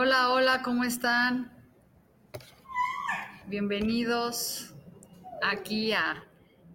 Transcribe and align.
Hola, 0.00 0.30
hola, 0.30 0.62
¿cómo 0.62 0.84
están? 0.84 1.50
Bienvenidos 3.48 4.72
aquí 5.42 5.92
a 5.92 6.24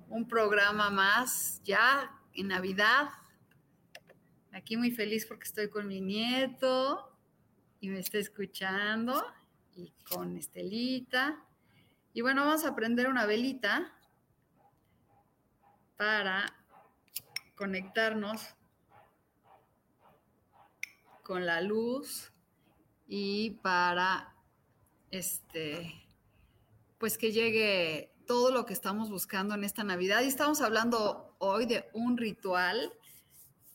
un 0.09 0.27
programa 0.27 0.89
más, 0.89 1.61
ya 1.63 2.19
en 2.33 2.49
Navidad. 2.49 3.11
Aquí 4.51 4.75
muy 4.75 4.91
feliz 4.91 5.25
porque 5.25 5.45
estoy 5.45 5.69
con 5.69 5.87
mi 5.87 6.01
nieto 6.01 7.17
y 7.79 7.87
me 7.87 7.99
está 7.99 8.17
escuchando 8.17 9.25
y 9.73 9.93
con 10.03 10.35
Estelita. 10.35 11.45
Y 12.11 12.19
bueno, 12.19 12.43
vamos 12.43 12.65
a 12.65 12.75
prender 12.75 13.07
una 13.07 13.25
velita 13.25 13.97
para 15.95 16.53
conectarnos 17.55 18.53
con 21.23 21.45
la 21.45 21.61
luz 21.61 22.32
y 23.15 23.51
para 23.61 24.33
este 25.11 25.93
pues 26.97 27.19
que 27.19 27.31
llegue 27.31 28.11
todo 28.25 28.49
lo 28.49 28.65
que 28.65 28.73
estamos 28.73 29.11
buscando 29.11 29.53
en 29.53 29.63
esta 29.63 29.83
Navidad. 29.83 30.23
Y 30.23 30.27
estamos 30.27 30.61
hablando 30.61 31.35
hoy 31.37 31.67
de 31.67 31.87
un 31.93 32.17
ritual 32.17 32.91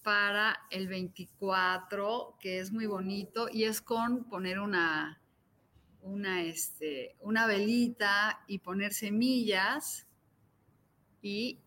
para 0.02 0.58
el 0.72 0.88
24 0.88 2.36
que 2.40 2.58
es 2.58 2.72
muy 2.72 2.86
bonito 2.86 3.48
y 3.48 3.62
es 3.62 3.80
con 3.80 4.24
poner 4.24 4.58
una 4.58 5.22
una, 6.02 6.42
este, 6.42 7.14
una 7.20 7.46
velita 7.46 8.40
y 8.48 8.58
poner 8.58 8.92
semillas 8.92 10.08
y 11.22 11.60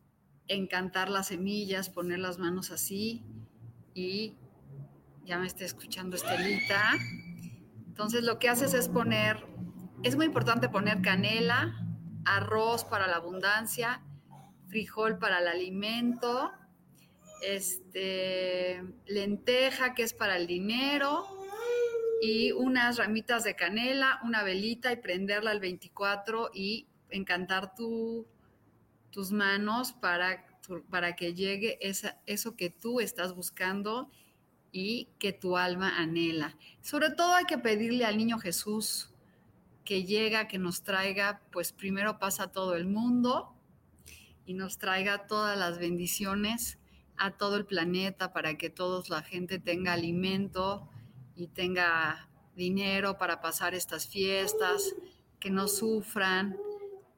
encantar 0.50 1.08
las 1.08 1.28
semillas, 1.28 1.90
poner 1.90 2.20
las 2.20 2.38
manos 2.38 2.70
así 2.70 3.24
y 3.94 4.36
ya 5.24 5.40
me 5.40 5.48
está 5.48 5.64
escuchando 5.64 6.18
Estelita. 6.18 6.96
Entonces 8.02 8.24
lo 8.24 8.40
que 8.40 8.50
haces 8.50 8.74
es 8.74 8.90
poner, 8.90 9.46
es 10.02 10.16
muy 10.16 10.26
importante 10.26 10.70
poner 10.70 11.04
canela, 11.04 11.86
arroz 12.26 12.84
para 12.84 13.06
la 13.06 13.18
abundancia, 13.18 14.02
frijol 14.70 15.20
para 15.20 15.38
el 15.38 15.48
alimento, 15.48 16.52
este, 17.44 18.82
lenteja 19.06 19.94
que 19.94 20.02
es 20.02 20.16
para 20.16 20.38
el 20.38 20.48
dinero 20.48 21.28
y 22.24 22.54
unas 22.54 22.98
ramitas 22.98 23.44
de 23.44 23.56
canela, 23.56 24.20
una 24.24 24.42
velita 24.42 24.92
y 24.92 24.96
prenderla 24.96 25.52
al 25.52 25.60
24 25.60 26.50
y 26.56 26.88
encantar 27.12 27.76
tu, 27.76 28.26
tus 29.12 29.32
manos 29.32 29.94
para, 29.94 30.44
para 30.90 31.16
que 31.16 31.36
llegue 31.36 31.78
esa, 31.88 32.20
eso 32.26 32.56
que 32.56 32.72
tú 32.72 33.00
estás 33.00 33.36
buscando 33.36 34.10
y 34.72 35.10
que 35.20 35.34
tu 35.34 35.58
alma 35.58 35.98
anhela. 36.00 36.58
Sobre 36.82 37.10
todo 37.12 37.36
hay 37.36 37.46
que 37.46 37.58
pedirle 37.58 38.06
al 38.06 38.18
niño 38.18 38.40
Jesús 38.40 39.14
que 39.84 40.04
llega, 40.04 40.48
que 40.48 40.58
nos 40.58 40.84
traiga, 40.84 41.42
pues 41.52 41.72
primero 41.74 42.20
pasa 42.20 42.52
todo 42.52 42.76
el 42.76 42.86
mundo 42.86 43.56
y 44.46 44.54
nos 44.54 44.78
traiga 44.78 45.28
todas 45.28 45.58
las 45.58 45.80
bendiciones 45.80 46.78
a 47.18 47.32
todo 47.32 47.58
el 47.58 47.66
planeta 47.66 48.34
para 48.34 48.58
que 48.58 48.70
toda 48.70 49.04
la 49.10 49.22
gente 49.22 49.60
tenga 49.60 49.94
alimento 49.94 50.90
y 51.36 51.48
tenga 51.48 52.30
dinero 52.56 53.18
para 53.18 53.42
pasar 53.42 53.74
estas 53.74 54.08
fiestas, 54.08 54.96
que 55.40 55.50
no 55.50 55.68
sufran. 55.68 56.58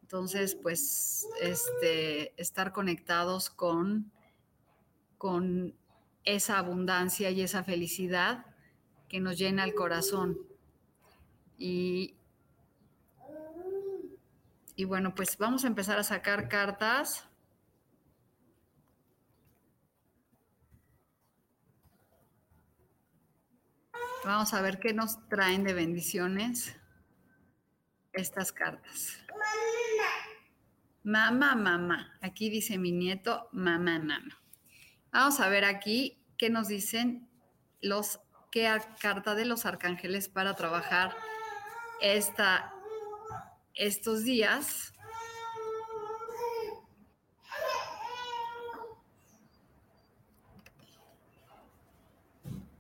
Entonces, 0.01 0.55
pues, 0.55 1.27
este, 1.41 2.39
estar 2.41 2.71
conectados 2.71 3.49
con, 3.49 4.11
con 5.17 5.75
esa 6.25 6.57
abundancia 6.57 7.29
y 7.31 7.41
esa 7.41 7.63
felicidad 7.63 8.45
que 9.09 9.19
nos 9.19 9.37
llena 9.37 9.63
el 9.63 9.73
corazón. 9.73 10.37
Y, 11.57 12.15
y 14.75 14.85
bueno, 14.85 15.13
pues 15.15 15.37
vamos 15.37 15.63
a 15.63 15.67
empezar 15.67 15.99
a 15.99 16.03
sacar 16.03 16.47
cartas. 16.49 17.27
Vamos 24.25 24.53
a 24.53 24.61
ver 24.61 24.79
qué 24.79 24.93
nos 24.93 25.27
traen 25.27 25.63
de 25.63 25.73
bendiciones 25.73 26.75
estas 28.13 28.51
cartas. 28.53 29.19
Mamá, 31.03 31.55
mamá. 31.55 32.17
Aquí 32.21 32.49
dice 32.49 32.77
mi 32.77 32.93
nieto, 32.93 33.49
mamá, 33.51 33.99
mamá. 33.99 34.42
Vamos 35.13 35.39
a 35.39 35.47
ver 35.47 35.63
aquí 35.63 36.17
qué 36.39 36.49
nos 36.49 36.69
dicen 36.69 37.29
los, 37.81 38.19
qué 38.49 38.67
carta 38.99 39.35
de 39.35 39.45
los 39.45 39.67
arcángeles 39.67 40.27
para 40.27 40.55
trabajar 40.55 41.15
esta, 42.01 42.73
estos 43.75 44.23
días. 44.23 44.91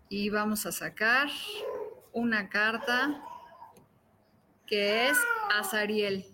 Y 0.09 0.31
vamos 0.31 0.65
a 0.65 0.71
sacar 0.71 1.29
una 2.13 2.49
carta 2.49 3.23
que 4.65 5.07
es 5.07 5.19
Azariel, 5.51 6.25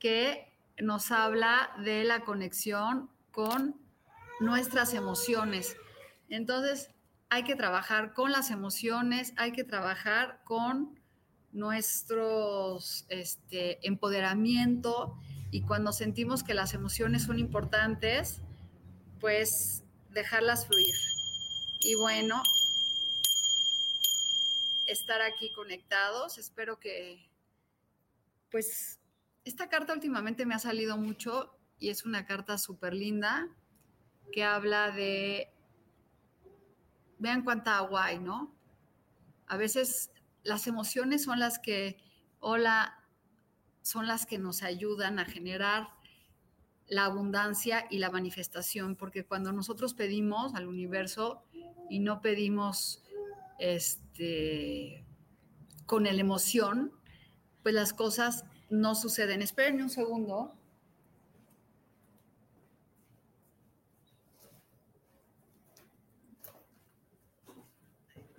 que 0.00 0.52
nos 0.82 1.12
habla 1.12 1.70
de 1.78 2.02
la 2.02 2.24
conexión 2.24 3.13
con 3.34 3.80
nuestras 4.40 4.94
emociones. 4.94 5.76
Entonces, 6.28 6.90
hay 7.28 7.44
que 7.44 7.56
trabajar 7.56 8.12
con 8.12 8.32
las 8.32 8.50
emociones, 8.50 9.32
hay 9.36 9.52
que 9.52 9.64
trabajar 9.64 10.42
con 10.44 11.00
nuestros 11.52 13.06
este, 13.08 13.86
empoderamiento 13.86 15.16
y 15.50 15.62
cuando 15.62 15.92
sentimos 15.92 16.42
que 16.42 16.54
las 16.54 16.74
emociones 16.74 17.22
son 17.22 17.38
importantes, 17.38 18.40
pues 19.20 19.84
dejarlas 20.10 20.66
fluir. 20.66 20.94
Y 21.80 21.94
bueno, 21.94 22.42
estar 24.86 25.22
aquí 25.22 25.52
conectados. 25.52 26.38
Espero 26.38 26.78
que, 26.78 27.30
pues, 28.50 29.00
esta 29.44 29.68
carta 29.68 29.92
últimamente 29.92 30.46
me 30.46 30.54
ha 30.54 30.58
salido 30.58 30.96
mucho 30.96 31.56
y 31.84 31.90
es 31.90 32.06
una 32.06 32.24
carta 32.24 32.56
súper 32.56 32.94
linda 32.94 33.46
que 34.32 34.42
habla 34.42 34.90
de, 34.90 35.52
vean 37.18 37.44
cuánta 37.44 37.76
agua 37.76 38.06
hay, 38.06 38.18
¿no? 38.18 38.54
A 39.46 39.58
veces 39.58 40.10
las 40.42 40.66
emociones 40.66 41.24
son 41.24 41.38
las 41.38 41.58
que, 41.58 41.98
hola, 42.40 43.04
son 43.82 44.06
las 44.06 44.24
que 44.24 44.38
nos 44.38 44.62
ayudan 44.62 45.18
a 45.18 45.26
generar 45.26 45.88
la 46.86 47.04
abundancia 47.04 47.86
y 47.90 47.98
la 47.98 48.10
manifestación, 48.10 48.96
porque 48.96 49.26
cuando 49.26 49.52
nosotros 49.52 49.92
pedimos 49.92 50.54
al 50.54 50.66
universo 50.66 51.44
y 51.90 51.98
no 51.98 52.22
pedimos 52.22 53.04
este, 53.58 55.04
con 55.84 56.04
la 56.04 56.12
emoción, 56.12 56.92
pues 57.62 57.74
las 57.74 57.92
cosas 57.92 58.46
no 58.70 58.94
suceden. 58.94 59.42
Esperen 59.42 59.82
un 59.82 59.90
segundo. 59.90 60.54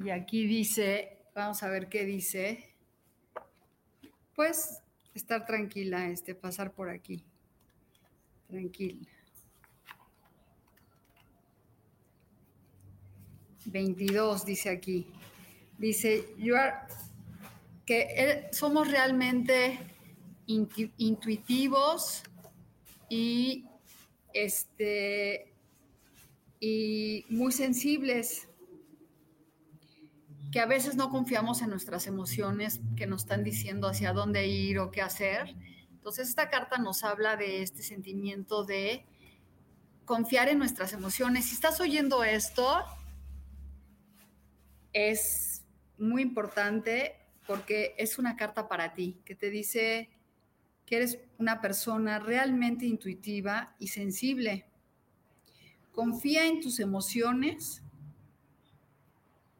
Y 0.05 0.11
aquí 0.11 0.45
dice, 0.45 1.17
vamos 1.33 1.63
a 1.63 1.69
ver 1.69 1.89
qué 1.89 2.05
dice. 2.05 2.75
Pues 4.35 4.83
estar 5.15 5.47
tranquila, 5.47 6.07
este, 6.09 6.35
pasar 6.35 6.73
por 6.73 6.91
aquí. 6.91 7.25
Tranquila. 8.47 9.09
22 13.65 14.45
dice 14.45 14.69
aquí. 14.69 15.07
Dice, 15.79 16.35
you 16.37 16.55
are, 16.55 16.75
que 17.83 18.47
somos 18.51 18.91
realmente 18.91 19.79
intuitivos 20.45 22.21
y, 23.09 23.65
este, 24.35 25.51
y 26.59 27.25
muy 27.29 27.51
sensibles, 27.51 28.47
que 30.55 30.61
a 30.61 30.65
veces 30.65 30.95
no 30.95 31.09
confiamos 31.09 31.61
en 31.61 31.69
nuestras 31.69 32.07
emociones 32.07 32.79
que 32.95 33.07
nos 33.07 33.23
están 33.23 33.43
diciendo 33.43 33.89
hacia 33.89 34.13
dónde 34.13 34.47
ir 34.47 34.79
o 34.79 34.89
qué 34.89 35.01
hacer. 35.01 35.53
Entonces 35.91 36.29
esta 36.29 36.49
carta 36.49 36.77
nos 36.77 37.03
habla 37.03 37.35
de 37.35 37.61
este 37.61 37.81
sentimiento 37.81 38.63
de 38.63 39.05
confiar 40.05 40.47
en 40.47 40.57
nuestras 40.57 40.93
emociones. 40.93 41.43
Si 41.43 41.55
estás 41.55 41.81
oyendo 41.81 42.23
esto, 42.23 42.85
es 44.93 45.65
muy 45.97 46.21
importante 46.21 47.17
porque 47.45 47.93
es 47.97 48.17
una 48.17 48.37
carta 48.37 48.69
para 48.69 48.93
ti 48.93 49.19
que 49.25 49.35
te 49.35 49.49
dice 49.49 50.09
que 50.85 50.95
eres 50.95 51.19
una 51.37 51.59
persona 51.59 52.17
realmente 52.17 52.85
intuitiva 52.85 53.75
y 53.77 53.89
sensible. 53.89 54.65
Confía 55.91 56.45
en 56.45 56.61
tus 56.61 56.79
emociones 56.79 57.81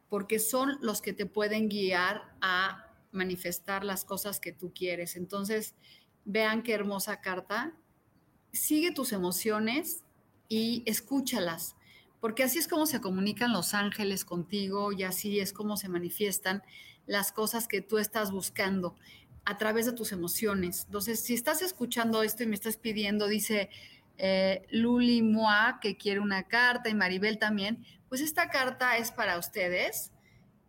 porque 0.10 0.40
son 0.40 0.78
los 0.81 1.02
que 1.02 1.13
te 1.13 1.25
pueden 1.25 1.69
guiar 1.69 2.36
a 2.42 2.92
manifestar 3.12 3.84
las 3.84 4.06
cosas 4.06 4.40
que 4.40 4.52
tú 4.52 4.74
quieres. 4.74 5.16
Entonces, 5.16 5.75
vean 6.25 6.63
qué 6.63 6.74
hermosa 6.74 7.22
carta. 7.22 7.74
Sigue 8.52 8.92
tus 8.92 9.12
emociones 9.13 10.04
y 10.48 10.84
escúchalas 10.86 11.75
porque 12.25 12.42
así 12.42 12.57
es 12.57 12.68
como 12.68 12.88
se 12.88 13.02
comunican 13.02 13.54
los 13.54 13.75
ángeles 13.75 14.25
contigo 14.25 14.92
y 14.92 15.04
así 15.04 15.40
es 15.40 15.54
como 15.54 15.78
se 15.78 15.90
manifiestan 15.90 16.63
las 17.06 17.31
cosas 17.31 17.68
que 17.68 17.81
tú 17.81 18.00
estás 18.00 18.31
buscando 18.31 18.96
a 19.46 19.60
través 19.60 19.86
de 19.86 19.92
tus 19.94 20.12
emociones. 20.12 20.86
Entonces, 20.86 21.19
si 21.19 21.36
estás 21.36 21.62
escuchando 21.62 22.24
esto 22.24 22.42
y 22.42 22.48
me 22.48 22.56
estás 22.56 22.78
pidiendo, 22.78 23.28
dice 23.28 23.69
eh, 24.17 24.65
Luli 24.71 25.21
Moa 25.21 25.79
que 25.81 25.97
quiere 25.97 26.19
una 26.19 26.47
carta 26.47 26.89
y 26.89 26.94
Maribel 26.94 27.38
también, 27.38 27.85
pues 28.09 28.21
esta 28.21 28.50
carta 28.50 28.97
es 28.97 29.12
para 29.12 29.38
ustedes, 29.38 30.12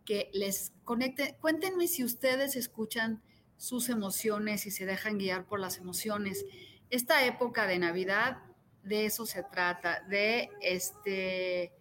que 0.05 0.29
les 0.33 0.73
conecte. 0.83 1.35
Cuéntenme 1.41 1.87
si 1.87 2.03
ustedes 2.03 2.55
escuchan 2.55 3.21
sus 3.57 3.89
emociones 3.89 4.65
y 4.65 4.71
se 4.71 4.85
dejan 4.85 5.17
guiar 5.17 5.45
por 5.45 5.59
las 5.59 5.77
emociones. 5.77 6.45
Esta 6.89 7.25
época 7.25 7.67
de 7.67 7.79
Navidad 7.79 8.37
de 8.83 9.05
eso 9.05 9.25
se 9.25 9.43
trata, 9.43 10.01
de 10.07 10.49
este 10.61 11.73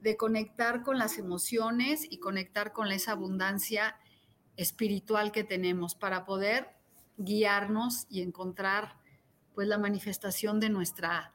de 0.00 0.16
conectar 0.18 0.82
con 0.82 0.98
las 0.98 1.16
emociones 1.16 2.06
y 2.08 2.18
conectar 2.18 2.72
con 2.72 2.92
esa 2.92 3.12
abundancia 3.12 3.96
espiritual 4.56 5.32
que 5.32 5.44
tenemos 5.44 5.94
para 5.94 6.26
poder 6.26 6.68
guiarnos 7.16 8.06
y 8.10 8.20
encontrar 8.20 8.96
pues 9.54 9.68
la 9.68 9.78
manifestación 9.78 10.60
de 10.60 10.70
nuestra 10.70 11.32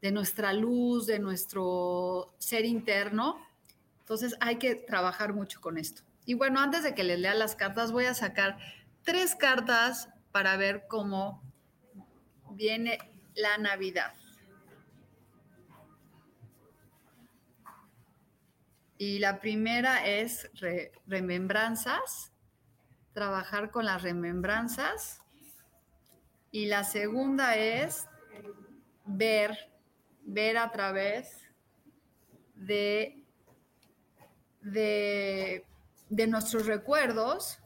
de 0.00 0.12
nuestra 0.12 0.52
luz, 0.52 1.06
de 1.06 1.18
nuestro 1.18 2.34
ser 2.38 2.64
interno. 2.64 3.44
Entonces 4.00 4.36
hay 4.40 4.56
que 4.56 4.74
trabajar 4.74 5.32
mucho 5.32 5.60
con 5.60 5.78
esto. 5.78 6.02
Y 6.24 6.34
bueno, 6.34 6.60
antes 6.60 6.82
de 6.82 6.94
que 6.94 7.04
les 7.04 7.18
lea 7.18 7.34
las 7.34 7.56
cartas, 7.56 7.92
voy 7.92 8.04
a 8.04 8.14
sacar 8.14 8.58
tres 9.02 9.34
cartas 9.34 10.08
para 10.30 10.56
ver 10.56 10.86
cómo 10.88 11.42
viene 12.50 12.98
la 13.34 13.58
Navidad. 13.58 14.12
Y 18.98 19.20
la 19.20 19.40
primera 19.40 20.06
es 20.06 20.50
remembranzas, 21.06 22.32
trabajar 23.12 23.70
con 23.70 23.84
las 23.84 24.02
remembranzas. 24.02 25.22
Y 26.50 26.66
la 26.66 26.84
segunda 26.84 27.56
es 27.56 28.06
ver, 29.04 29.70
ver 30.22 30.56
a 30.56 30.70
través 30.70 31.48
de, 32.54 33.22
de, 34.62 35.66
de 36.08 36.26
nuestros 36.26 36.66
recuerdos. 36.66 37.60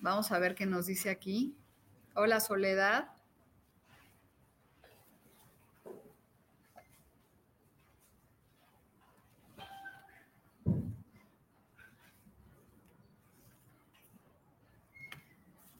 Vamos 0.00 0.30
a 0.32 0.38
ver 0.38 0.54
qué 0.54 0.66
nos 0.66 0.86
dice 0.86 1.10
aquí. 1.10 1.56
Hola 2.14 2.40
Soledad. 2.40 3.15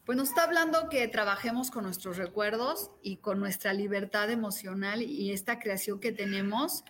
Pues 0.07 0.17
nos 0.17 0.29
está 0.29 0.45
hablando 0.45 0.89
que 0.89 1.09
trabajemos 1.09 1.73
con 1.73 1.83
nuestros 1.83 2.17
recuerdos 2.17 2.93
y 3.03 3.17
con 3.17 3.41
nuestra 3.41 3.73
libertad 3.73 4.31
emocional 4.31 5.03
y 5.03 5.33
esta 5.33 5.59
creación 5.59 5.99
que 5.99 6.13
tenemos 6.13 6.85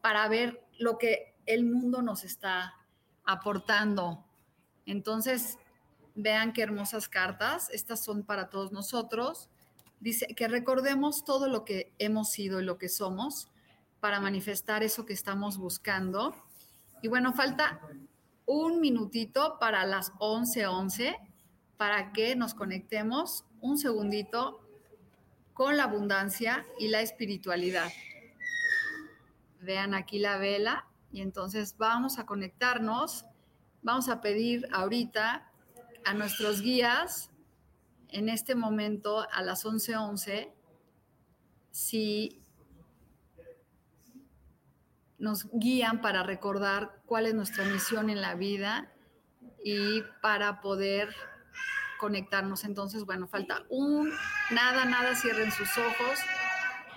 para 0.00 0.28
ver 0.28 0.64
lo 0.78 0.96
que 0.96 1.34
el 1.46 1.64
mundo 1.64 2.00
nos 2.00 2.22
está 2.22 2.76
aportando. 3.24 4.24
Entonces, 4.86 5.58
vean 6.14 6.52
qué 6.52 6.62
hermosas 6.62 7.08
cartas. 7.08 7.70
Estas 7.70 8.04
son 8.04 8.22
para 8.22 8.50
todos 8.50 8.70
nosotros. 8.70 9.50
Dice 9.98 10.28
que 10.28 10.46
recordemos 10.46 11.24
todo 11.24 11.48
lo 11.48 11.64
que 11.64 11.92
hemos 11.98 12.30
sido 12.30 12.60
y 12.60 12.64
lo 12.64 12.78
que 12.78 12.88
somos 12.88 13.50
para 13.98 14.20
manifestar 14.20 14.84
eso 14.84 15.04
que 15.04 15.12
estamos 15.12 15.58
buscando. 15.58 16.36
Y 17.02 17.08
bueno, 17.08 17.32
falta 17.32 17.80
un 18.46 18.80
minutito 18.80 19.58
para 19.58 19.84
las 19.86 20.12
11:11. 20.20 20.68
11 20.68 21.29
para 21.80 22.12
que 22.12 22.36
nos 22.36 22.52
conectemos 22.52 23.46
un 23.62 23.78
segundito 23.78 24.60
con 25.54 25.78
la 25.78 25.84
abundancia 25.84 26.66
y 26.78 26.88
la 26.88 27.00
espiritualidad. 27.00 27.90
Vean 29.62 29.94
aquí 29.94 30.18
la 30.18 30.36
vela 30.36 30.86
y 31.10 31.22
entonces 31.22 31.78
vamos 31.78 32.18
a 32.18 32.26
conectarnos, 32.26 33.24
vamos 33.80 34.10
a 34.10 34.20
pedir 34.20 34.68
ahorita 34.72 35.50
a 36.04 36.12
nuestros 36.12 36.60
guías 36.60 37.30
en 38.08 38.28
este 38.28 38.54
momento 38.54 39.26
a 39.32 39.40
las 39.40 39.64
11:11 39.64 39.96
11, 39.96 40.54
si 41.70 42.42
nos 45.16 45.48
guían 45.50 46.02
para 46.02 46.24
recordar 46.24 47.00
cuál 47.06 47.24
es 47.24 47.32
nuestra 47.32 47.64
misión 47.64 48.10
en 48.10 48.20
la 48.20 48.34
vida 48.34 48.92
y 49.64 50.02
para 50.20 50.60
poder 50.60 51.08
conectarnos. 52.00 52.64
Entonces, 52.64 53.04
bueno, 53.04 53.28
falta 53.28 53.62
un, 53.68 54.10
nada, 54.50 54.86
nada, 54.86 55.14
cierren 55.14 55.52
sus 55.52 55.68
ojos. 55.76 56.18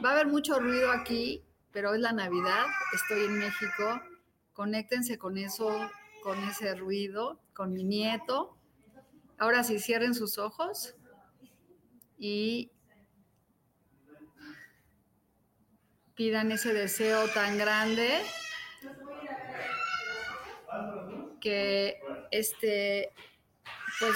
Va 0.03 0.09
a 0.09 0.13
haber 0.13 0.27
mucho 0.27 0.59
ruido 0.59 0.91
aquí, 0.91 1.43
pero 1.71 1.93
es 1.93 1.99
la 1.99 2.13
Navidad, 2.13 2.65
estoy 2.93 3.25
en 3.25 3.37
México. 3.37 4.01
Conéctense 4.53 5.17
con 5.17 5.37
eso, 5.37 5.91
con 6.23 6.41
ese 6.45 6.73
ruido, 6.75 7.41
con 7.53 7.73
mi 7.73 7.83
nieto. 7.83 8.57
Ahora 9.37 9.65
sí, 9.65 9.77
cierren 9.77 10.15
sus 10.15 10.37
ojos 10.37 10.95
y 12.17 12.71
pidan 16.15 16.51
ese 16.53 16.71
deseo 16.73 17.27
tan 17.29 17.57
grande 17.57 18.21
que 21.41 21.99
este 22.31 23.11
pues 23.99 24.15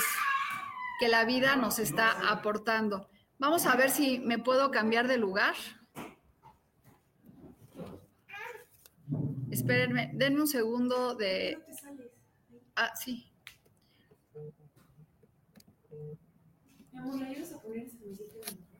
que 1.00 1.08
la 1.08 1.26
vida 1.26 1.56
nos 1.56 1.80
está 1.80 2.32
aportando. 2.32 3.10
Vamos 3.40 3.66
a 3.66 3.76
ver 3.76 3.90
si 3.90 4.20
me 4.20 4.40
puedo 4.40 4.72
cambiar 4.72 5.08
de 5.08 5.18
lugar. 5.18 5.56
Espérenme, 9.52 10.12
denme 10.14 10.42
un 10.42 10.48
segundo 10.48 11.16
de... 11.16 11.58
Ah, 12.76 12.96
sí. 12.96 13.32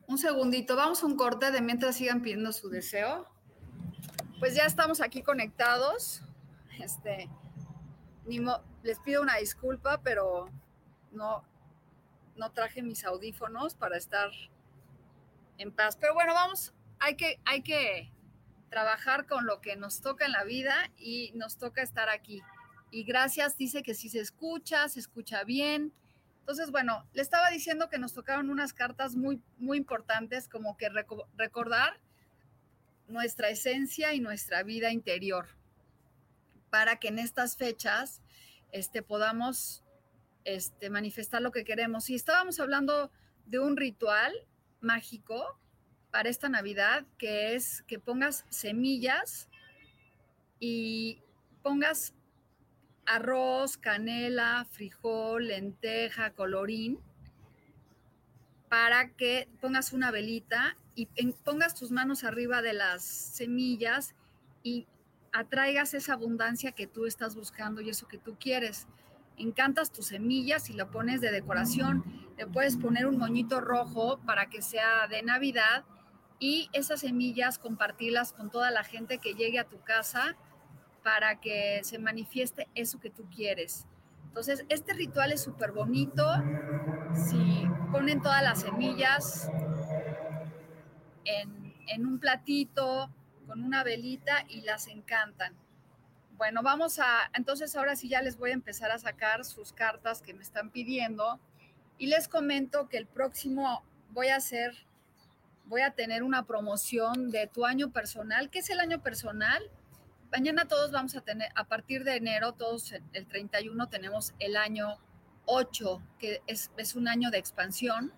Un 0.08 0.18
segundito, 0.18 0.76
vamos 0.76 1.04
a 1.04 1.06
un 1.06 1.18
corte 1.18 1.52
de 1.52 1.62
mientras 1.62 1.96
sigan 1.96 2.22
pidiendo 2.22 2.52
su 2.52 2.70
deseo. 2.70 3.28
Pues 4.40 4.56
ya 4.56 4.66
estamos 4.66 5.02
aquí 5.02 5.22
conectados. 5.22 6.22
Este, 6.80 7.30
les 8.84 9.00
pido 9.00 9.22
una 9.22 9.38
disculpa, 9.38 10.02
pero 10.04 10.50
no, 11.12 11.44
no 12.38 12.52
traje 12.52 12.82
mis 12.82 13.04
audífonos 13.04 13.76
para 13.76 13.98
estar 13.98 14.32
en 15.58 15.72
paz. 15.72 15.98
Pero 15.98 16.14
bueno, 16.14 16.34
vamos, 16.34 16.74
hay 17.00 17.16
que, 17.16 17.40
hay 17.46 17.62
que 17.62 18.12
trabajar 18.70 19.28
con 19.28 19.46
lo 19.46 19.62
que 19.62 19.76
nos 19.76 20.02
toca 20.02 20.26
en 20.26 20.32
la 20.32 20.44
vida 20.44 20.92
y 20.98 21.32
nos 21.36 21.58
toca 21.58 21.82
estar 21.82 22.10
aquí. 22.10 22.42
Y 22.92 23.04
gracias, 23.04 23.58
dice 23.58 23.84
que 23.84 23.94
si 23.94 24.10
se 24.10 24.20
escucha, 24.20 24.88
se 24.90 25.00
escucha 25.00 25.44
bien. 25.44 25.94
Entonces, 26.40 26.72
bueno, 26.72 27.06
le 27.14 27.22
estaba 27.22 27.50
diciendo 27.50 27.90
que 27.90 28.00
nos 28.00 28.14
tocaron 28.14 28.50
unas 28.50 28.74
cartas 28.74 29.16
muy, 29.16 29.42
muy 29.58 29.78
importantes, 29.78 30.48
como 30.48 30.78
que 30.78 30.90
recordar 31.36 32.00
nuestra 33.08 33.50
esencia 33.50 34.14
y 34.14 34.20
nuestra 34.20 34.64
vida 34.64 34.92
interior, 34.92 35.48
para 36.70 36.98
que 36.98 37.10
en 37.10 37.20
estas 37.20 37.58
fechas 37.58 38.22
este, 38.72 39.02
podamos 39.02 39.84
este, 40.48 40.90
manifestar 40.90 41.42
lo 41.42 41.52
que 41.52 41.66
queremos. 41.66 42.10
Y 42.10 42.16
estábamos 42.16 42.60
hablando 42.62 43.12
de 43.46 43.60
un 43.60 43.76
ritual 43.76 44.34
mágico 44.80 45.60
para 46.10 46.30
esta 46.30 46.48
Navidad, 46.48 47.06
que 47.18 47.54
es 47.54 47.84
que 47.84 48.00
pongas 48.00 48.46
semillas 48.50 49.50
y 50.60 51.22
pongas 51.62 52.14
arroz, 53.06 53.78
canela, 53.78 54.66
frijol, 54.72 55.50
lenteja, 55.50 56.32
colorín, 56.32 56.98
para 58.70 59.10
que 59.16 59.50
pongas 59.60 59.92
una 59.92 60.12
velita 60.12 60.78
y 60.96 61.08
pongas 61.44 61.76
tus 61.76 61.92
manos 61.92 62.24
arriba 62.24 62.62
de 62.62 62.74
las 62.74 63.04
semillas 63.04 64.16
y 64.64 64.88
atraigas 65.34 65.94
esa 65.94 66.14
abundancia 66.14 66.72
que 66.72 66.88
tú 66.88 67.06
estás 67.06 67.36
buscando 67.36 67.82
y 67.82 67.90
eso 67.90 68.08
que 68.08 68.18
tú 68.18 68.38
quieres. 68.40 68.88
Encantas 69.38 69.92
tus 69.92 70.08
semillas 70.08 70.70
y 70.70 70.74
lo 70.74 70.90
pones 70.90 71.22
de 71.22 71.32
decoración. 71.32 72.04
Le 72.38 72.48
puedes 72.48 72.78
poner 72.78 73.06
un 73.06 73.18
moñito 73.18 73.62
rojo 73.62 74.20
para 74.26 74.50
que 74.50 74.62
sea 74.62 75.08
de 75.08 75.22
Navidad 75.24 75.86
y 76.40 76.70
esas 76.74 77.02
semillas 77.02 77.58
compartirlas 77.60 78.34
con 78.34 78.50
toda 78.50 78.72
la 78.72 78.84
gente 78.84 79.18
que 79.18 79.34
llegue 79.34 79.60
a 79.60 79.66
tu 79.66 79.82
casa 79.82 80.36
para 81.04 81.40
que 81.40 81.82
se 81.84 82.00
manifieste 82.00 82.68
eso 82.76 83.00
que 83.00 83.10
tú 83.10 83.28
quieres. 83.34 83.88
Entonces, 84.28 84.66
este 84.70 84.94
ritual 84.94 85.32
es 85.32 85.42
súper 85.42 85.72
bonito. 85.72 86.24
Si 87.14 87.68
ponen 87.92 88.22
todas 88.22 88.44
las 88.44 88.62
semillas 88.62 89.50
en, 91.24 92.06
un 92.06 92.20
platito 92.20 93.10
con 93.48 93.64
una 93.64 93.84
velita 93.84 94.46
y 94.48 94.62
las 94.62 94.88
encantan. 94.88 95.56
Bueno, 96.38 96.62
vamos 96.62 97.00
a, 97.00 97.32
entonces 97.34 97.76
ahora 97.76 97.96
sí 97.96 98.10
ya 98.10 98.22
les 98.22 98.38
voy 98.38 98.52
a 98.52 98.54
empezar 98.54 98.92
a 98.92 99.00
sacar 99.00 99.44
sus 99.44 99.74
cartas 99.74 100.22
que 100.22 100.36
me 100.36 100.44
están 100.44 100.70
pidiendo 100.70 101.40
y 101.98 102.08
les 102.08 102.28
comento 102.28 102.88
que 102.90 102.98
el 102.98 103.08
próximo 103.08 103.84
voy 104.12 104.28
a 104.28 104.36
hacer 104.36 104.88
voy 105.68 105.82
a 105.82 105.92
tener 105.92 106.24
una 106.24 106.46
promoción 106.46 107.30
de 107.30 107.48
tu 107.48 107.66
año 107.66 107.92
personal. 107.92 108.50
¿Qué 108.50 108.60
es 108.60 108.70
el 108.70 108.80
año 108.80 109.02
personal? 109.02 109.62
Mañana 110.32 110.66
todos 110.68 110.92
vamos 110.92 111.16
a 111.16 111.22
tener, 111.22 111.50
a 111.56 111.66
partir 111.66 112.04
de 112.04 112.16
enero, 112.16 112.54
todos 112.54 112.94
el 113.14 113.28
31 113.28 113.88
tenemos 113.90 114.34
el 114.40 114.56
año 114.56 114.98
8, 115.46 116.02
que 116.20 116.42
es, 116.48 116.72
es 116.78 116.96
un 116.96 117.08
año 117.08 117.32
de 117.32 117.38
expansión, 117.38 118.14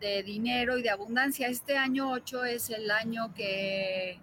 de 0.00 0.22
dinero 0.22 0.76
y 0.78 0.82
de 0.82 0.90
abundancia. 0.90 1.48
Este 1.48 1.76
año 1.76 2.10
8 2.10 2.44
es 2.44 2.70
el 2.70 2.90
año 2.90 3.32
que, 3.34 4.20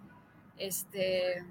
este, 0.57 1.45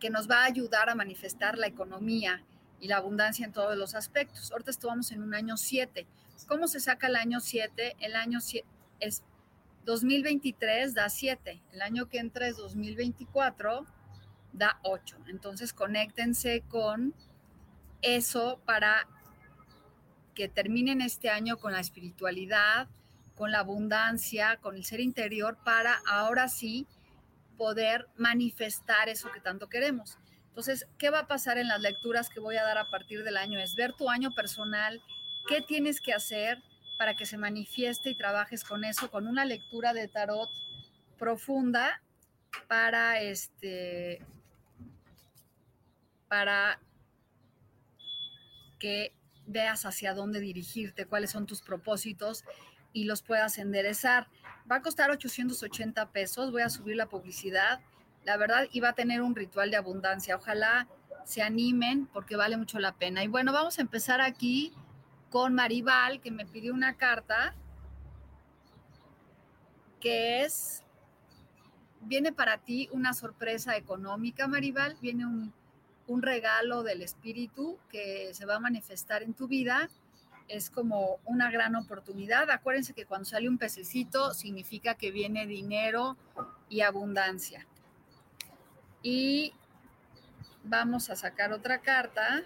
que 0.00 0.10
nos 0.10 0.28
va 0.28 0.42
a 0.42 0.46
ayudar 0.46 0.88
a 0.88 0.94
manifestar 0.94 1.56
la 1.58 1.66
economía 1.66 2.42
y 2.80 2.88
la 2.88 2.96
abundancia 2.96 3.44
en 3.44 3.52
todos 3.52 3.76
los 3.76 3.94
aspectos. 3.94 4.50
Ahorita 4.50 4.70
estamos 4.70 5.12
en 5.12 5.22
un 5.22 5.34
año 5.34 5.56
7. 5.56 6.06
¿Cómo 6.48 6.66
se 6.66 6.80
saca 6.80 7.06
el 7.06 7.16
año 7.16 7.40
7? 7.40 7.96
El 8.00 8.16
año 8.16 8.40
7 8.40 8.66
es 8.98 9.22
2023 9.84 10.94
da 10.94 11.08
7, 11.08 11.62
el 11.72 11.82
año 11.82 12.08
que 12.08 12.18
entra 12.18 12.46
es 12.46 12.56
2024, 12.56 13.86
da 14.52 14.78
8. 14.82 15.16
Entonces 15.28 15.72
conéctense 15.72 16.62
con 16.68 17.14
eso 18.02 18.60
para 18.66 19.08
que 20.34 20.48
terminen 20.48 21.00
este 21.00 21.30
año 21.30 21.58
con 21.58 21.72
la 21.72 21.80
espiritualidad, 21.80 22.88
con 23.34 23.52
la 23.52 23.60
abundancia, 23.60 24.58
con 24.58 24.76
el 24.76 24.84
ser 24.84 25.00
interior, 25.00 25.58
para 25.64 26.00
ahora 26.06 26.48
sí 26.48 26.86
poder 27.60 28.08
manifestar 28.16 29.10
eso 29.10 29.30
que 29.30 29.38
tanto 29.38 29.68
queremos. 29.68 30.16
Entonces, 30.48 30.88
¿qué 30.96 31.10
va 31.10 31.18
a 31.18 31.26
pasar 31.26 31.58
en 31.58 31.68
las 31.68 31.82
lecturas 31.82 32.30
que 32.30 32.40
voy 32.40 32.56
a 32.56 32.62
dar 32.62 32.78
a 32.78 32.88
partir 32.88 33.22
del 33.22 33.36
año? 33.36 33.60
Es 33.60 33.74
ver 33.74 33.92
tu 33.92 34.08
año 34.08 34.30
personal, 34.30 35.02
qué 35.46 35.60
tienes 35.60 36.00
que 36.00 36.14
hacer, 36.14 36.62
para 36.96 37.16
que 37.16 37.26
se 37.26 37.36
manifieste 37.36 38.08
y 38.08 38.14
trabajes 38.14 38.64
con 38.64 38.82
eso, 38.82 39.10
con 39.10 39.26
una 39.26 39.44
lectura 39.44 39.92
de 39.92 40.08
tarot 40.08 40.48
profunda 41.18 42.00
para 42.66 43.20
este 43.20 44.24
para 46.28 46.80
que 48.78 49.12
veas 49.44 49.84
hacia 49.84 50.14
dónde 50.14 50.40
dirigirte, 50.40 51.04
cuáles 51.04 51.30
son 51.30 51.44
tus 51.44 51.60
propósitos 51.60 52.42
y 52.94 53.04
los 53.04 53.20
puedas 53.20 53.58
enderezar. 53.58 54.28
Va 54.70 54.76
a 54.76 54.82
costar 54.82 55.10
880 55.10 56.10
pesos, 56.10 56.50
voy 56.50 56.62
a 56.62 56.70
subir 56.70 56.96
la 56.96 57.06
publicidad, 57.06 57.80
la 58.24 58.36
verdad, 58.36 58.66
y 58.72 58.80
va 58.80 58.90
a 58.90 58.94
tener 58.94 59.22
un 59.22 59.34
ritual 59.34 59.70
de 59.70 59.76
abundancia. 59.76 60.36
Ojalá 60.36 60.88
se 61.24 61.42
animen 61.42 62.06
porque 62.06 62.36
vale 62.36 62.56
mucho 62.56 62.78
la 62.78 62.92
pena. 62.92 63.22
Y 63.22 63.28
bueno, 63.28 63.52
vamos 63.52 63.78
a 63.78 63.82
empezar 63.82 64.20
aquí 64.20 64.72
con 65.30 65.54
Maribal, 65.54 66.20
que 66.20 66.30
me 66.30 66.46
pidió 66.46 66.74
una 66.74 66.96
carta 66.96 67.54
que 70.00 70.42
es, 70.42 70.82
viene 72.00 72.32
para 72.32 72.58
ti 72.58 72.88
una 72.90 73.12
sorpresa 73.12 73.76
económica, 73.76 74.48
Maribal, 74.48 74.96
viene 75.00 75.26
un, 75.26 75.52
un 76.10 76.22
regalo 76.22 76.82
del 76.82 77.02
espíritu 77.02 77.78
que 77.88 78.34
se 78.34 78.44
va 78.44 78.56
a 78.56 78.60
manifestar 78.60 79.22
en 79.22 79.34
tu 79.34 79.46
vida. 79.46 79.88
Es 80.50 80.68
como 80.68 81.20
una 81.24 81.50
gran 81.50 81.76
oportunidad. 81.76 82.50
Acuérdense 82.50 82.92
que 82.92 83.06
cuando 83.06 83.24
sale 83.24 83.48
un 83.48 83.58
pececito 83.58 84.34
significa 84.34 84.94
que 84.96 85.10
viene 85.10 85.46
dinero 85.46 86.16
y 86.68 86.80
abundancia. 86.80 87.66
Y 89.02 89.54
vamos 90.64 91.08
a 91.08 91.16
sacar 91.16 91.52
otra 91.52 91.80
carta 91.80 92.42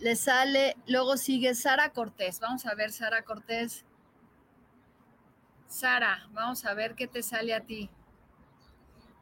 le 0.00 0.16
sale, 0.16 0.76
luego 0.86 1.18
sigue 1.18 1.54
Sara 1.54 1.90
Cortés. 1.90 2.40
Vamos 2.40 2.64
a 2.64 2.74
ver, 2.74 2.90
Sara 2.90 3.22
Cortés. 3.22 3.84
Sara, 5.68 6.26
vamos 6.32 6.64
a 6.64 6.72
ver 6.72 6.94
qué 6.94 7.06
te 7.06 7.22
sale 7.22 7.54
a 7.54 7.60
ti. 7.60 7.90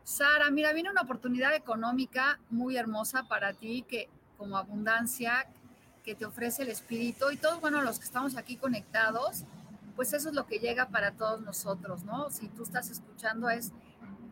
Sara, 0.04 0.50
mira, 0.50 0.72
viene 0.72 0.88
una 0.88 1.02
oportunidad 1.02 1.52
económica 1.54 2.38
muy 2.48 2.76
hermosa 2.76 3.24
para 3.24 3.54
ti, 3.54 3.84
que 3.88 4.08
como 4.36 4.56
abundancia 4.56 5.48
que 6.02 6.14
te 6.14 6.24
ofrece 6.24 6.62
el 6.62 6.68
espíritu 6.68 7.30
y 7.30 7.36
todos, 7.36 7.60
bueno, 7.60 7.82
los 7.82 7.98
que 7.98 8.04
estamos 8.04 8.36
aquí 8.36 8.56
conectados, 8.56 9.44
pues 9.96 10.12
eso 10.12 10.28
es 10.28 10.34
lo 10.34 10.46
que 10.46 10.58
llega 10.58 10.88
para 10.88 11.12
todos 11.12 11.40
nosotros, 11.40 12.04
¿no? 12.04 12.30
Si 12.30 12.48
tú 12.48 12.62
estás 12.62 12.90
escuchando 12.90 13.50
es 13.50 13.72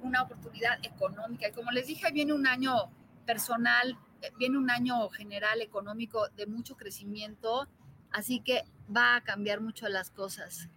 una 0.02 0.22
oportunidad 0.22 0.78
económica 0.84 1.48
y 1.48 1.52
como 1.52 1.70
les 1.72 1.86
dije, 1.86 2.10
viene 2.12 2.32
un 2.32 2.46
año 2.46 2.90
personal 3.24 3.98
eh, 4.22 4.32
viene 4.38 4.58
un 4.58 4.70
año 4.70 5.08
general 5.10 5.60
económico 5.60 6.28
de 6.30 6.46
mucho 6.46 6.76
crecimiento, 6.76 7.68
así 8.10 8.40
que 8.40 8.64
va 8.94 9.16
a 9.16 9.20
cambiar 9.22 9.60
mucho 9.60 9.88
las 9.88 10.10
cosas. 10.10 10.68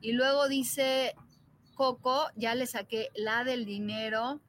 Y 0.00 0.12
luego 0.12 0.48
dice 0.48 1.14
Coco, 1.74 2.28
ya 2.36 2.54
le 2.54 2.66
saqué 2.66 3.10
la 3.14 3.44
del 3.44 3.64
dinero. 3.64 4.40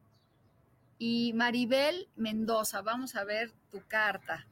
Y 0.97 1.33
Maribel 1.33 2.07
Mendoza, 2.15 2.81
vamos 2.81 3.15
a 3.15 3.23
ver 3.23 3.51
tu 3.71 3.81
carta. 3.87 4.47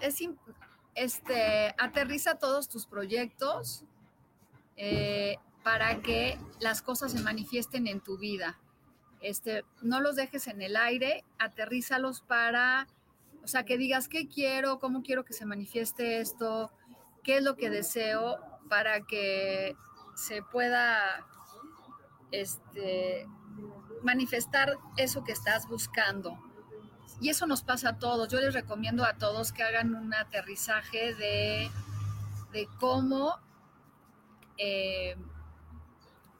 Es, 0.00 0.18
este, 0.94 1.74
aterriza 1.78 2.36
todos 2.36 2.68
tus 2.68 2.86
proyectos, 2.86 3.84
eh, 4.76 5.36
para 5.62 6.00
que 6.00 6.38
las 6.58 6.82
cosas 6.82 7.12
se 7.12 7.20
manifiesten 7.20 7.86
en 7.86 8.00
tu 8.00 8.16
vida. 8.16 8.58
Este, 9.20 9.64
no 9.82 10.00
los 10.00 10.16
dejes 10.16 10.46
en 10.46 10.62
el 10.62 10.76
aire, 10.76 11.24
aterrízalos 11.38 12.22
para, 12.22 12.86
o 13.44 13.46
sea, 13.46 13.64
que 13.64 13.76
digas 13.76 14.08
qué 14.08 14.26
quiero, 14.26 14.78
cómo 14.78 15.02
quiero 15.02 15.24
que 15.24 15.34
se 15.34 15.44
manifieste 15.44 16.20
esto, 16.20 16.72
qué 17.22 17.36
es 17.38 17.42
lo 17.42 17.56
que 17.56 17.68
deseo 17.68 18.38
para 18.70 19.02
que 19.02 19.76
se 20.14 20.42
pueda 20.42 21.26
este, 22.30 23.26
manifestar 24.02 24.78
eso 24.96 25.24
que 25.24 25.32
estás 25.32 25.68
buscando. 25.68 26.38
Y 27.20 27.28
eso 27.28 27.46
nos 27.46 27.62
pasa 27.62 27.90
a 27.90 27.98
todos. 27.98 28.28
Yo 28.28 28.40
les 28.40 28.54
recomiendo 28.54 29.04
a 29.04 29.14
todos 29.14 29.52
que 29.52 29.62
hagan 29.62 29.94
un 29.94 30.14
aterrizaje 30.14 31.14
de, 31.14 31.70
de 32.52 32.68
cómo 32.78 33.38
eh, 34.56 35.16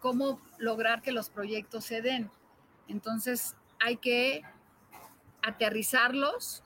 cómo 0.00 0.40
lograr 0.58 1.02
que 1.02 1.12
los 1.12 1.30
proyectos 1.30 1.84
se 1.84 2.02
den. 2.02 2.30
Entonces 2.88 3.54
hay 3.78 3.96
que 3.99 4.42
aterrizarlos 5.42 6.62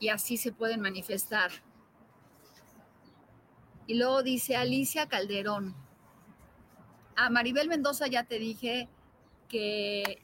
y 0.00 0.08
así 0.08 0.36
se 0.36 0.52
pueden 0.52 0.80
manifestar. 0.80 1.50
Y 3.86 3.94
luego 3.94 4.22
dice 4.22 4.56
Alicia 4.56 5.06
Calderón. 5.06 5.74
A 7.14 7.30
Maribel 7.30 7.68
Mendoza 7.68 8.06
ya 8.08 8.24
te 8.24 8.38
dije 8.38 8.88
que, 9.48 10.22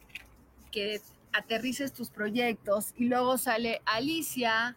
que 0.70 1.00
aterrices 1.32 1.92
tus 1.92 2.10
proyectos. 2.10 2.92
Y 2.96 3.04
luego 3.04 3.38
sale 3.38 3.82
Alicia. 3.84 4.76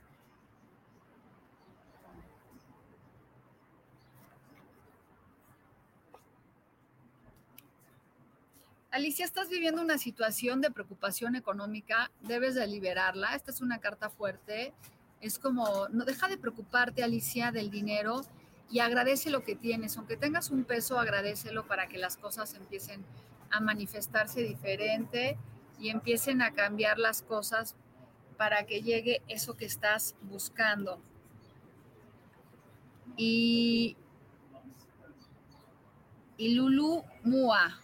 Alicia, 8.91 9.25
estás 9.25 9.50
viviendo 9.50 9.81
una 9.81 9.97
situación 9.97 10.62
de 10.62 10.71
preocupación 10.71 11.35
económica, 11.35 12.12
debes 12.21 12.55
de 12.55 12.65
liberarla. 12.65 13.35
Esta 13.35 13.51
es 13.51 13.59
una 13.59 13.79
carta 13.79 14.09
fuerte. 14.09 14.74
Es 15.19 15.38
como, 15.38 15.89
no 15.89 16.05
deja 16.05 16.29
de 16.29 16.38
preocuparte, 16.38 17.03
Alicia, 17.03 17.51
del 17.51 17.69
dinero 17.69 18.21
y 18.69 18.79
agradece 18.79 19.29
lo 19.29 19.43
que 19.43 19.55
tienes. 19.55 19.97
Aunque 19.97 20.15
tengas 20.15 20.50
un 20.50 20.63
peso, 20.63 20.97
agradecelo 20.97 21.67
para 21.67 21.88
que 21.88 21.97
las 21.97 22.15
cosas 22.15 22.53
empiecen 22.53 23.03
a 23.51 23.59
manifestarse 23.59 24.41
diferente 24.43 25.38
empiecen 25.89 26.41
a 26.41 26.51
cambiar 26.51 26.97
las 26.97 27.21
cosas 27.21 27.75
para 28.37 28.65
que 28.65 28.81
llegue 28.81 29.21
eso 29.27 29.55
que 29.55 29.65
estás 29.65 30.15
buscando. 30.21 31.01
Y, 33.17 33.95
y 36.37 36.53
Lulu 36.55 37.03
Mua. 37.23 37.79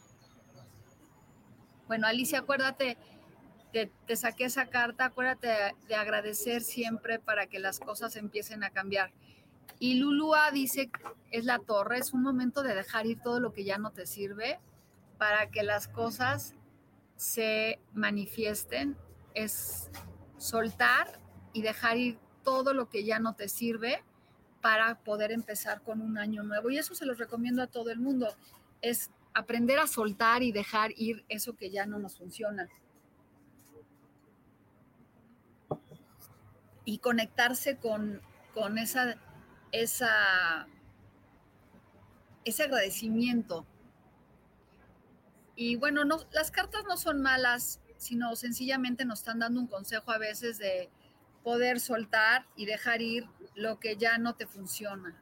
Bueno, 1.87 2.07
Alicia, 2.07 2.39
acuérdate, 2.39 2.97
te, 3.71 3.91
te 4.05 4.15
saqué 4.15 4.45
esa 4.45 4.67
carta, 4.67 5.05
acuérdate 5.05 5.75
de 5.87 5.95
agradecer 5.95 6.61
siempre 6.61 7.19
para 7.19 7.47
que 7.47 7.59
las 7.59 7.79
cosas 7.79 8.15
empiecen 8.15 8.63
a 8.63 8.69
cambiar. 8.69 9.11
Y 9.79 9.95
Lulua 9.95 10.51
dice, 10.51 10.91
es 11.31 11.45
la 11.45 11.59
torre, 11.59 11.97
es 11.97 12.13
un 12.13 12.21
momento 12.21 12.61
de 12.61 12.75
dejar 12.75 13.07
ir 13.07 13.19
todo 13.21 13.39
lo 13.39 13.51
que 13.51 13.63
ya 13.63 13.77
no 13.77 13.91
te 13.91 14.05
sirve 14.05 14.59
para 15.17 15.49
que 15.49 15.63
las 15.63 15.87
cosas 15.87 16.55
se 17.21 17.79
manifiesten, 17.93 18.97
es 19.35 19.91
soltar 20.37 21.21
y 21.53 21.61
dejar 21.61 21.97
ir 21.97 22.17
todo 22.43 22.73
lo 22.73 22.89
que 22.89 23.03
ya 23.03 23.19
no 23.19 23.35
te 23.35 23.47
sirve 23.47 24.03
para 24.59 25.03
poder 25.03 25.31
empezar 25.31 25.83
con 25.83 26.01
un 26.01 26.17
año 26.17 26.41
nuevo. 26.41 26.71
Y 26.71 26.79
eso 26.79 26.95
se 26.95 27.05
los 27.05 27.19
recomiendo 27.19 27.61
a 27.61 27.67
todo 27.67 27.91
el 27.91 27.99
mundo, 27.99 28.27
es 28.81 29.11
aprender 29.35 29.77
a 29.77 29.85
soltar 29.85 30.41
y 30.41 30.51
dejar 30.51 30.93
ir 30.95 31.23
eso 31.29 31.55
que 31.55 31.69
ya 31.69 31.85
no 31.85 31.99
nos 31.99 32.17
funciona. 32.17 32.67
Y 36.85 36.97
conectarse 36.97 37.77
con, 37.77 38.19
con 38.55 38.79
esa 38.79 39.19
esa, 39.71 40.67
ese 42.45 42.63
agradecimiento. 42.63 43.67
Y 45.63 45.75
bueno, 45.75 46.05
no, 46.05 46.17
las 46.31 46.49
cartas 46.49 46.85
no 46.87 46.97
son 46.97 47.21
malas, 47.21 47.81
sino 47.97 48.35
sencillamente 48.35 49.05
nos 49.05 49.19
están 49.19 49.37
dando 49.37 49.59
un 49.59 49.67
consejo 49.67 50.09
a 50.09 50.17
veces 50.17 50.57
de 50.57 50.89
poder 51.43 51.79
soltar 51.79 52.47
y 52.55 52.65
dejar 52.65 53.03
ir 53.03 53.27
lo 53.53 53.79
que 53.79 53.95
ya 53.95 54.17
no 54.17 54.33
te 54.33 54.47
funciona. 54.47 55.21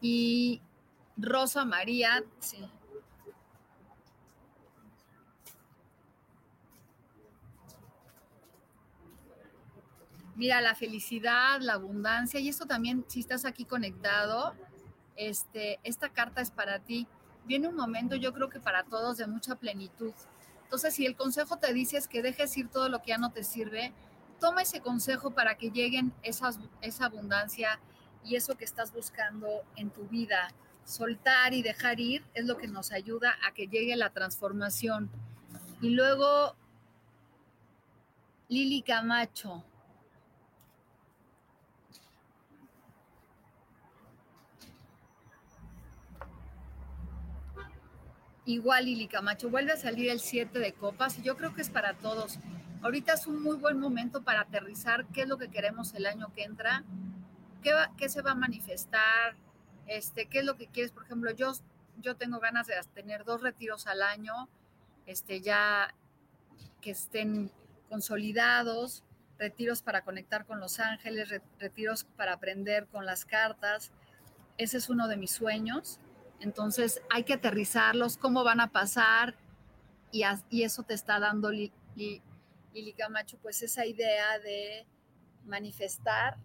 Y 0.00 0.62
Rosa 1.16 1.64
María, 1.64 2.22
sí, 2.38 2.64
Mira, 10.36 10.60
la 10.60 10.76
felicidad, 10.76 11.60
la 11.60 11.72
abundancia, 11.72 12.38
y 12.38 12.48
esto 12.48 12.66
también, 12.66 13.04
si 13.08 13.18
estás 13.18 13.44
aquí 13.44 13.64
conectado, 13.64 14.54
este, 15.16 15.80
esta 15.82 16.10
carta 16.10 16.40
es 16.40 16.52
para 16.52 16.78
ti. 16.78 17.08
Viene 17.44 17.68
un 17.68 17.76
momento, 17.76 18.16
yo 18.16 18.32
creo 18.32 18.48
que 18.48 18.60
para 18.60 18.84
todos, 18.84 19.18
de 19.18 19.26
mucha 19.26 19.56
plenitud. 19.56 20.12
Entonces, 20.64 20.94
si 20.94 21.06
el 21.06 21.16
consejo 21.16 21.58
te 21.58 21.72
dice 21.72 21.98
es 21.98 22.08
que 22.08 22.22
dejes 22.22 22.56
ir 22.56 22.68
todo 22.68 22.88
lo 22.88 23.00
que 23.00 23.08
ya 23.08 23.18
no 23.18 23.30
te 23.30 23.44
sirve, 23.44 23.92
toma 24.40 24.62
ese 24.62 24.80
consejo 24.80 25.30
para 25.30 25.56
que 25.56 25.70
lleguen 25.70 26.12
esas, 26.22 26.58
esa 26.80 27.06
abundancia 27.06 27.80
y 28.24 28.36
eso 28.36 28.56
que 28.56 28.64
estás 28.64 28.92
buscando 28.92 29.62
en 29.76 29.90
tu 29.90 30.08
vida. 30.08 30.48
Soltar 30.84 31.54
y 31.54 31.62
dejar 31.62 32.00
ir 32.00 32.24
es 32.34 32.44
lo 32.44 32.56
que 32.56 32.66
nos 32.66 32.92
ayuda 32.92 33.36
a 33.46 33.52
que 33.52 33.68
llegue 33.68 33.96
la 33.96 34.10
transformación. 34.10 35.10
Y 35.80 35.90
luego, 35.90 36.56
Lili 38.48 38.82
Camacho, 38.82 39.64
Igual 48.46 48.84
Lili 48.84 49.08
Camacho, 49.08 49.48
vuelve 49.48 49.72
a 49.72 49.76
salir 49.76 50.10
el 50.10 50.20
7 50.20 50.58
de 50.58 50.72
copas 50.74 51.18
y 51.18 51.22
yo 51.22 51.36
creo 51.36 51.54
que 51.54 51.62
es 51.62 51.70
para 51.70 51.94
todos. 51.94 52.38
Ahorita 52.82 53.14
es 53.14 53.26
un 53.26 53.42
muy 53.42 53.56
buen 53.56 53.80
momento 53.80 54.22
para 54.22 54.42
aterrizar 54.42 55.06
qué 55.06 55.22
es 55.22 55.28
lo 55.28 55.38
que 55.38 55.48
queremos 55.48 55.94
el 55.94 56.04
año 56.04 56.30
que 56.34 56.42
entra, 56.44 56.84
qué, 57.62 57.72
qué 57.96 58.10
se 58.10 58.20
va 58.20 58.32
a 58.32 58.34
manifestar, 58.34 59.36
este, 59.86 60.26
qué 60.26 60.40
es 60.40 60.44
lo 60.44 60.56
que 60.56 60.66
quieres. 60.66 60.92
Por 60.92 61.04
ejemplo, 61.04 61.30
yo, 61.30 61.52
yo 62.02 62.16
tengo 62.16 62.38
ganas 62.40 62.66
de 62.66 62.74
tener 62.92 63.24
dos 63.24 63.40
retiros 63.40 63.86
al 63.86 64.02
año, 64.02 64.48
este, 65.06 65.40
ya 65.40 65.94
que 66.82 66.90
estén 66.90 67.50
consolidados, 67.88 69.02
retiros 69.38 69.80
para 69.80 70.02
conectar 70.04 70.44
con 70.44 70.60
los 70.60 70.80
ángeles, 70.80 71.32
retiros 71.58 72.04
para 72.04 72.34
aprender 72.34 72.86
con 72.88 73.06
las 73.06 73.24
cartas. 73.24 73.90
Ese 74.58 74.76
es 74.76 74.90
uno 74.90 75.08
de 75.08 75.16
mis 75.16 75.32
sueños. 75.32 75.98
Entonces 76.44 77.00
hay 77.08 77.24
que 77.24 77.32
aterrizarlos, 77.32 78.18
cómo 78.18 78.44
van 78.44 78.60
a 78.60 78.70
pasar 78.70 79.34
y, 80.12 80.22
eso 80.62 80.82
te 80.82 80.92
está 80.92 81.18
dando 81.18 81.50
Lili, 81.50 82.20
Camacho, 82.98 83.38
pues 83.38 83.62
esa 83.62 83.86
idea 83.86 84.38
de 84.40 84.86
manifestar 85.46 86.36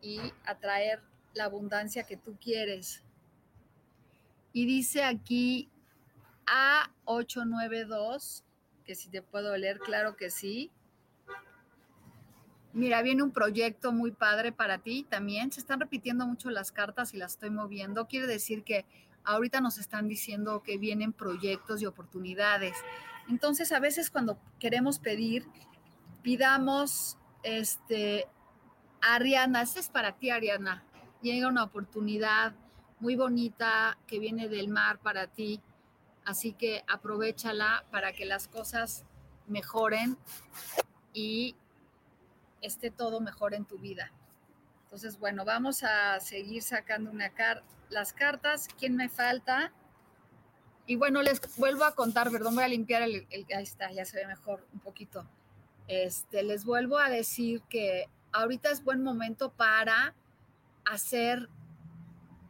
y 0.00 0.18
atraer 0.46 1.02
la 1.34 1.44
abundancia 1.44 2.04
que 2.04 2.16
tú 2.16 2.38
quieres. 2.40 3.02
Y 4.54 4.64
dice 4.64 5.04
aquí 5.04 5.68
A892, 7.04 8.42
que 8.84 8.94
si 8.94 9.10
te 9.10 9.20
puedo 9.20 9.54
leer, 9.58 9.78
claro 9.78 10.16
que 10.16 10.30
sí. 10.30 10.70
Mira, 12.72 13.02
viene 13.02 13.22
un 13.22 13.30
proyecto 13.30 13.92
muy 13.92 14.10
padre 14.10 14.52
para 14.52 14.78
ti 14.78 15.06
también. 15.08 15.52
Se 15.52 15.60
están 15.60 15.80
repitiendo 15.80 16.26
mucho 16.26 16.48
las 16.48 16.72
cartas 16.72 17.12
y 17.12 17.18
las 17.18 17.32
estoy 17.32 17.50
moviendo. 17.50 18.08
Quiere 18.08 18.26
decir 18.26 18.64
que 18.64 18.86
ahorita 19.24 19.60
nos 19.60 19.78
están 19.78 20.08
diciendo 20.08 20.62
que 20.62 20.78
vienen 20.78 21.12
proyectos 21.12 21.82
y 21.82 21.86
oportunidades. 21.86 22.76
Entonces, 23.28 23.72
a 23.72 23.80
veces 23.80 24.10
cuando 24.10 24.38
queremos 24.58 24.98
pedir, 24.98 25.46
pidamos, 26.22 27.16
este, 27.42 28.26
Ariana, 29.00 29.62
este 29.62 29.80
es 29.80 29.88
para 29.88 30.12
ti, 30.12 30.30
Ariana. 30.30 30.84
Llega 31.22 31.48
una 31.48 31.64
oportunidad 31.64 32.54
muy 33.00 33.16
bonita 33.16 33.98
que 34.06 34.18
viene 34.18 34.48
del 34.48 34.68
mar 34.68 34.98
para 34.98 35.26
ti. 35.26 35.60
Así 36.24 36.52
que 36.52 36.84
aprovechala 36.86 37.84
para 37.90 38.12
que 38.12 38.24
las 38.24 38.48
cosas 38.48 39.04
mejoren 39.46 40.16
y 41.12 41.54
esté 42.62 42.90
todo 42.90 43.20
mejor 43.20 43.54
en 43.54 43.66
tu 43.66 43.78
vida. 43.78 44.10
Entonces, 44.84 45.18
bueno, 45.18 45.44
vamos 45.44 45.82
a 45.82 46.20
seguir 46.20 46.62
sacando 46.62 47.10
una 47.10 47.30
carta 47.30 47.64
las 47.94 48.12
cartas, 48.12 48.68
quién 48.78 48.96
me 48.96 49.08
falta. 49.08 49.72
Y 50.86 50.96
bueno, 50.96 51.22
les 51.22 51.40
vuelvo 51.56 51.84
a 51.84 51.94
contar, 51.94 52.30
perdón, 52.30 52.56
voy 52.56 52.64
a 52.64 52.68
limpiar 52.68 53.02
el, 53.02 53.26
ahí 53.32 53.62
está, 53.62 53.90
ya 53.90 54.04
se 54.04 54.18
ve 54.18 54.26
mejor 54.26 54.66
un 54.74 54.80
poquito. 54.80 55.26
Este, 55.88 56.42
les 56.42 56.64
vuelvo 56.64 56.98
a 56.98 57.08
decir 57.08 57.62
que 57.62 58.08
ahorita 58.32 58.70
es 58.70 58.84
buen 58.84 59.02
momento 59.02 59.50
para 59.50 60.14
hacer 60.84 61.48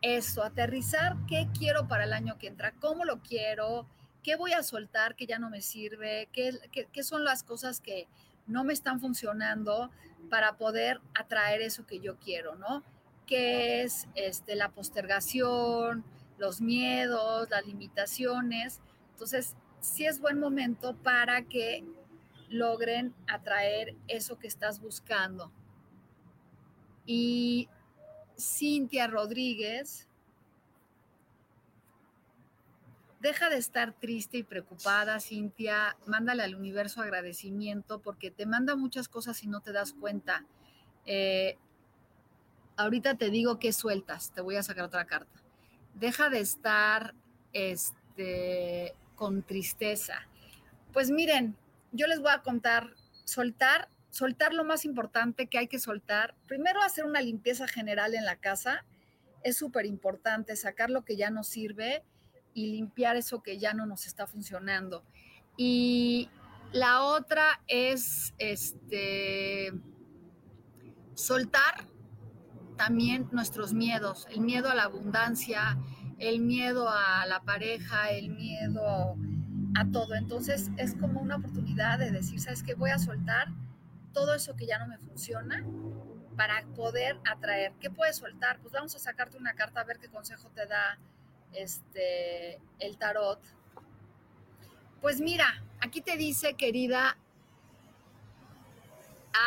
eso, 0.02 0.42
aterrizar 0.42 1.16
qué 1.28 1.48
quiero 1.56 1.86
para 1.86 2.04
el 2.04 2.12
año 2.12 2.36
que 2.38 2.48
entra, 2.48 2.72
cómo 2.80 3.04
lo 3.04 3.20
quiero, 3.22 3.86
qué 4.22 4.36
voy 4.36 4.52
a 4.52 4.62
soltar 4.62 5.14
que 5.14 5.26
ya 5.26 5.38
no 5.38 5.48
me 5.50 5.60
sirve, 5.60 6.28
qué, 6.32 6.58
qué 6.92 7.02
son 7.04 7.24
las 7.24 7.44
cosas 7.44 7.80
que 7.80 8.08
no 8.46 8.64
me 8.64 8.72
están 8.72 9.00
funcionando 9.00 9.90
para 10.28 10.56
poder 10.56 11.00
atraer 11.14 11.62
eso 11.62 11.86
que 11.86 12.00
yo 12.00 12.18
quiero, 12.18 12.56
¿no? 12.56 12.82
Que 13.26 13.82
es 13.82 14.08
este, 14.14 14.56
la 14.56 14.70
postergación, 14.70 16.04
los 16.38 16.60
miedos, 16.60 17.48
las 17.50 17.66
limitaciones. 17.66 18.80
Entonces, 19.12 19.54
sí 19.80 20.06
es 20.06 20.20
buen 20.20 20.38
momento 20.38 20.96
para 20.96 21.42
que 21.42 21.84
logren 22.48 23.14
atraer 23.26 23.94
eso 24.08 24.38
que 24.38 24.46
estás 24.46 24.80
buscando. 24.80 25.50
Y 27.06 27.68
Cintia 28.38 29.06
Rodríguez, 29.06 30.08
deja 33.20 33.48
de 33.48 33.56
estar 33.56 33.92
triste 33.92 34.38
y 34.38 34.42
preocupada, 34.42 35.18
Cintia, 35.20 35.96
mándale 36.06 36.42
al 36.42 36.54
universo 36.54 37.00
agradecimiento 37.00 38.00
porque 38.00 38.30
te 38.30 38.44
manda 38.44 38.76
muchas 38.76 39.08
cosas 39.08 39.42
y 39.42 39.46
no 39.46 39.60
te 39.60 39.72
das 39.72 39.94
cuenta. 39.94 40.44
Eh, 41.06 41.56
ahorita 42.76 43.16
te 43.16 43.30
digo 43.30 43.58
que 43.58 43.72
sueltas, 43.72 44.30
te 44.32 44.40
voy 44.40 44.56
a 44.56 44.62
sacar 44.62 44.84
otra 44.84 45.04
carta. 45.06 45.40
Deja 45.94 46.28
de 46.28 46.40
estar 46.40 47.14
este, 47.52 48.94
con 49.14 49.42
tristeza. 49.42 50.26
Pues 50.92 51.10
miren, 51.10 51.56
yo 51.92 52.06
les 52.06 52.20
voy 52.20 52.32
a 52.32 52.42
contar, 52.42 52.94
soltar, 53.24 53.88
soltar 54.10 54.54
lo 54.54 54.64
más 54.64 54.84
importante 54.84 55.46
que 55.46 55.58
hay 55.58 55.68
que 55.68 55.78
soltar. 55.78 56.34
Primero 56.46 56.82
hacer 56.82 57.04
una 57.04 57.20
limpieza 57.20 57.68
general 57.68 58.14
en 58.14 58.24
la 58.24 58.36
casa. 58.36 58.84
Es 59.42 59.56
súper 59.56 59.86
importante 59.86 60.56
sacar 60.56 60.90
lo 60.90 61.04
que 61.04 61.16
ya 61.16 61.30
no 61.30 61.44
sirve 61.44 62.02
y 62.54 62.72
limpiar 62.72 63.16
eso 63.16 63.42
que 63.42 63.58
ya 63.58 63.74
no 63.74 63.86
nos 63.86 64.06
está 64.06 64.26
funcionando. 64.26 65.04
Y 65.56 66.30
la 66.72 67.02
otra 67.02 67.60
es 67.68 68.34
este 68.38 69.72
soltar 71.14 71.93
también 72.76 73.28
nuestros 73.32 73.72
miedos, 73.72 74.26
el 74.30 74.40
miedo 74.40 74.70
a 74.70 74.74
la 74.74 74.84
abundancia, 74.84 75.78
el 76.18 76.40
miedo 76.40 76.88
a 76.88 77.26
la 77.26 77.42
pareja, 77.42 78.10
el 78.10 78.30
miedo 78.30 79.16
a 79.76 79.90
todo. 79.92 80.14
Entonces 80.14 80.70
es 80.76 80.94
como 80.94 81.20
una 81.20 81.36
oportunidad 81.36 81.98
de 81.98 82.10
decir, 82.10 82.40
¿sabes 82.40 82.62
qué? 82.62 82.74
Voy 82.74 82.90
a 82.90 82.98
soltar 82.98 83.48
todo 84.12 84.34
eso 84.34 84.54
que 84.56 84.66
ya 84.66 84.78
no 84.78 84.86
me 84.86 84.98
funciona 84.98 85.64
para 86.36 86.64
poder 86.74 87.18
atraer. 87.30 87.72
¿Qué 87.80 87.90
puedes 87.90 88.16
soltar? 88.16 88.58
Pues 88.60 88.72
vamos 88.72 88.94
a 88.94 88.98
sacarte 88.98 89.36
una 89.36 89.54
carta 89.54 89.80
a 89.80 89.84
ver 89.84 89.98
qué 89.98 90.08
consejo 90.08 90.48
te 90.50 90.66
da 90.66 90.98
este, 91.52 92.60
el 92.78 92.96
tarot. 92.98 93.40
Pues 95.00 95.20
mira, 95.20 95.62
aquí 95.80 96.00
te 96.00 96.16
dice, 96.16 96.54
querida, 96.54 97.16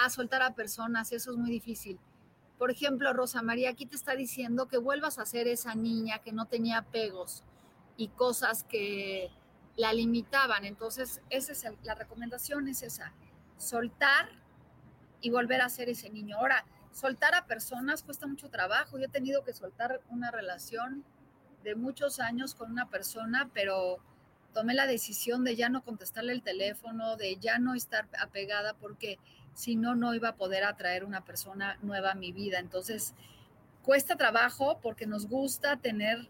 a 0.03 0.09
soltar 0.09 0.41
a 0.41 0.53
personas, 0.53 1.11
eso 1.11 1.31
es 1.31 1.37
muy 1.37 1.49
difícil. 1.49 1.99
Por 2.57 2.71
ejemplo, 2.71 3.13
Rosa 3.13 3.41
María, 3.41 3.69
aquí 3.69 3.85
te 3.85 3.95
está 3.95 4.15
diciendo 4.15 4.67
que 4.67 4.77
vuelvas 4.77 5.19
a 5.19 5.25
ser 5.25 5.47
esa 5.47 5.75
niña 5.75 6.19
que 6.19 6.31
no 6.31 6.45
tenía 6.45 6.79
apegos 6.79 7.43
y 7.97 8.07
cosas 8.09 8.63
que 8.63 9.29
la 9.75 9.93
limitaban. 9.93 10.65
Entonces, 10.65 11.21
esa 11.29 11.51
es 11.51 11.65
la 11.83 11.95
recomendación 11.95 12.67
es 12.67 12.81
esa, 12.81 13.13
soltar 13.57 14.29
y 15.21 15.29
volver 15.29 15.61
a 15.61 15.69
ser 15.69 15.89
ese 15.89 16.09
niño. 16.09 16.37
Ahora, 16.37 16.65
soltar 16.91 17.35
a 17.35 17.45
personas 17.45 18.01
cuesta 18.01 18.25
mucho 18.25 18.49
trabajo. 18.49 18.97
Yo 18.97 19.05
he 19.05 19.09
tenido 19.09 19.43
que 19.43 19.53
soltar 19.53 20.01
una 20.09 20.31
relación 20.31 21.05
de 21.63 21.75
muchos 21.75 22.19
años 22.19 22.55
con 22.55 22.71
una 22.71 22.89
persona, 22.89 23.49
pero 23.53 23.99
tomé 24.53 24.73
la 24.73 24.87
decisión 24.87 25.43
de 25.43 25.55
ya 25.55 25.69
no 25.69 25.83
contestarle 25.83 26.33
el 26.33 26.41
teléfono, 26.41 27.15
de 27.17 27.37
ya 27.37 27.59
no 27.59 27.75
estar 27.75 28.07
apegada 28.19 28.73
porque 28.73 29.19
si 29.57 29.75
no, 29.75 29.95
no 29.95 30.13
iba 30.13 30.29
a 30.29 30.35
poder 30.35 30.63
atraer 30.63 31.03
una 31.03 31.25
persona 31.25 31.79
nueva 31.81 32.11
a 32.11 32.15
mi 32.15 32.31
vida. 32.31 32.59
Entonces, 32.59 33.15
cuesta 33.81 34.15
trabajo 34.15 34.79
porque 34.83 35.07
nos 35.07 35.27
gusta 35.27 35.77
tener, 35.77 36.29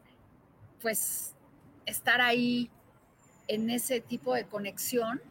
pues, 0.81 1.35
estar 1.85 2.21
ahí 2.21 2.71
en 3.49 3.69
ese 3.69 3.99
tipo 3.99 4.33
de 4.33 4.45
conexión, 4.45 5.21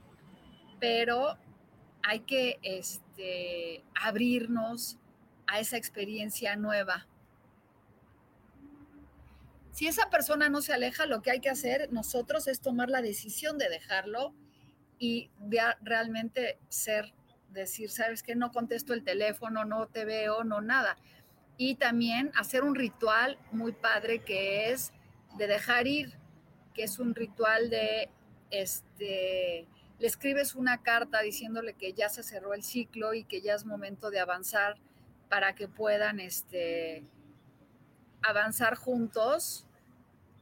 pero 0.79 1.39
hay 2.03 2.21
que 2.21 2.59
este, 2.61 3.83
abrirnos 3.95 4.99
a 5.47 5.61
esa 5.61 5.79
experiencia 5.79 6.55
nueva. 6.55 7.07
Si 9.73 9.87
esa 9.87 10.11
persona 10.11 10.51
no 10.51 10.61
se 10.61 10.75
aleja, 10.75 11.07
lo 11.07 11.23
que 11.23 11.31
hay 11.31 11.41
que 11.41 11.49
hacer 11.49 11.91
nosotros 11.95 12.47
es 12.47 12.61
tomar 12.61 12.91
la 12.91 13.01
decisión 13.01 13.57
de 13.57 13.71
dejarlo 13.71 14.35
y 14.99 15.31
de 15.39 15.61
realmente 15.81 16.59
ser 16.69 17.16
decir, 17.51 17.91
sabes 17.91 18.23
que 18.23 18.35
no 18.35 18.53
contesto 18.53 18.93
el 18.93 19.03
teléfono, 19.03 19.65
no 19.65 19.87
te 19.87 20.05
veo, 20.05 20.45
no 20.45 20.61
nada. 20.61 20.97
Y 21.57 21.77
también 21.77 22.31
hacer 22.37 22.65
un 22.65 22.75
ritual 22.75 23.39
muy 23.51 23.73
padre 23.73 24.21
que 24.21 24.71
es 24.71 24.93
de 25.39 25.47
dejar 25.47 25.87
ir, 25.87 26.19
que 26.75 26.85
es 26.85 26.99
un 26.99 27.15
ritual 27.15 27.71
de, 27.71 28.11
este, 28.51 29.67
le 29.99 30.07
escribes 30.07 30.55
una 30.55 30.83
carta 30.83 31.21
diciéndole 31.21 31.75
que 31.75 31.93
ya 31.93 32.09
se 32.09 32.23
cerró 32.23 32.53
el 32.55 32.63
ciclo 32.63 33.15
y 33.15 33.25
que 33.25 33.41
ya 33.41 33.55
es 33.55 33.65
momento 33.65 34.11
de 34.11 34.21
avanzar 34.21 34.77
para 35.29 35.55
que 35.55 35.69
puedan, 35.69 36.21
este, 36.21 37.03
avanzar 38.23 38.75
juntos, 38.75 39.67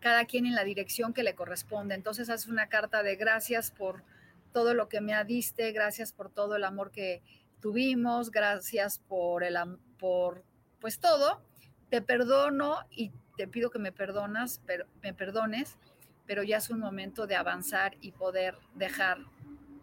cada 0.00 0.24
quien 0.26 0.46
en 0.46 0.54
la 0.54 0.64
dirección 0.64 1.14
que 1.14 1.22
le 1.22 1.34
corresponde. 1.34 1.94
Entonces 1.94 2.28
haces 2.28 2.48
una 2.48 2.68
carta 2.68 3.02
de 3.02 3.16
gracias 3.16 3.70
por 3.70 4.02
todo 4.54 4.72
lo 4.72 4.88
que 4.88 5.00
me 5.00 5.22
diste, 5.24 5.72
gracias 5.72 6.12
por 6.12 6.30
todo 6.30 6.54
el 6.54 6.62
amor 6.62 6.92
que 6.92 7.22
tuvimos, 7.60 8.30
gracias 8.30 9.00
por 9.00 9.42
el 9.42 9.56
por 9.98 10.44
pues 10.80 11.00
todo. 11.00 11.42
Te 11.90 12.00
perdono 12.00 12.76
y 12.88 13.10
te 13.36 13.48
pido 13.48 13.70
que 13.70 13.80
me 13.80 13.90
perdonas, 13.90 14.60
pero 14.64 14.86
me 15.02 15.12
perdones, 15.12 15.76
pero 16.24 16.44
ya 16.44 16.58
es 16.58 16.70
un 16.70 16.78
momento 16.78 17.26
de 17.26 17.34
avanzar 17.34 17.96
y 18.00 18.12
poder 18.12 18.56
dejar 18.76 19.18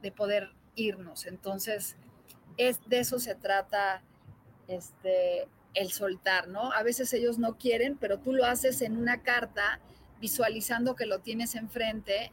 de 0.01 0.11
poder 0.13 0.51
irnos. 0.75 1.25
Entonces, 1.25 1.97
es 2.55 2.79
de 2.87 2.99
eso 2.99 3.19
se 3.19 3.35
trata 3.35 4.01
este 4.69 5.49
el 5.73 5.91
soltar, 5.91 6.47
¿no? 6.47 6.71
A 6.71 6.83
veces 6.83 7.11
ellos 7.11 7.39
no 7.39 7.57
quieren, 7.57 7.97
pero 7.97 8.19
tú 8.19 8.31
lo 8.31 8.45
haces 8.45 8.81
en 8.81 8.95
una 8.95 9.21
carta 9.21 9.81
visualizando 10.21 10.95
que 10.95 11.05
lo 11.05 11.19
tienes 11.19 11.55
enfrente 11.55 12.31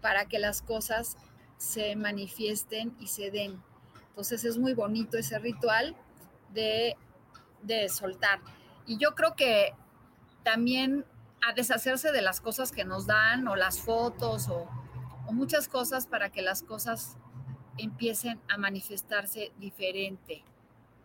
para 0.00 0.26
que 0.26 0.40
las 0.40 0.62
cosas 0.62 1.16
se 1.58 1.96
manifiesten 1.96 2.96
y 3.00 3.06
se 3.06 3.30
den. 3.30 3.62
Entonces 4.08 4.44
es 4.44 4.58
muy 4.58 4.74
bonito 4.74 5.18
ese 5.18 5.38
ritual 5.38 5.96
de, 6.52 6.96
soltar. 7.88 8.40
Y 8.86 8.98
yo 8.98 9.14
creo 9.14 9.34
que 9.34 9.74
también 10.42 11.04
a 11.46 11.52
deshacerse 11.52 12.12
de 12.12 12.22
las 12.22 12.40
cosas 12.40 12.72
que 12.72 12.84
nos 12.84 13.06
dan 13.06 13.46
o 13.48 13.56
las 13.56 13.80
fotos 13.80 14.48
o, 14.48 14.68
o 15.26 15.32
muchas 15.32 15.68
cosas 15.68 16.06
para 16.06 16.30
que 16.30 16.42
las 16.42 16.62
cosas 16.62 17.16
empiecen 17.76 18.40
a 18.48 18.56
manifestarse 18.56 19.52
diferente, 19.58 20.44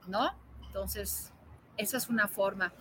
¿no? 0.07 0.33
Entonces, 0.67 1.33
esa 1.77 1.97
es 1.97 2.07
una 2.07 2.27
forma. 2.27 2.71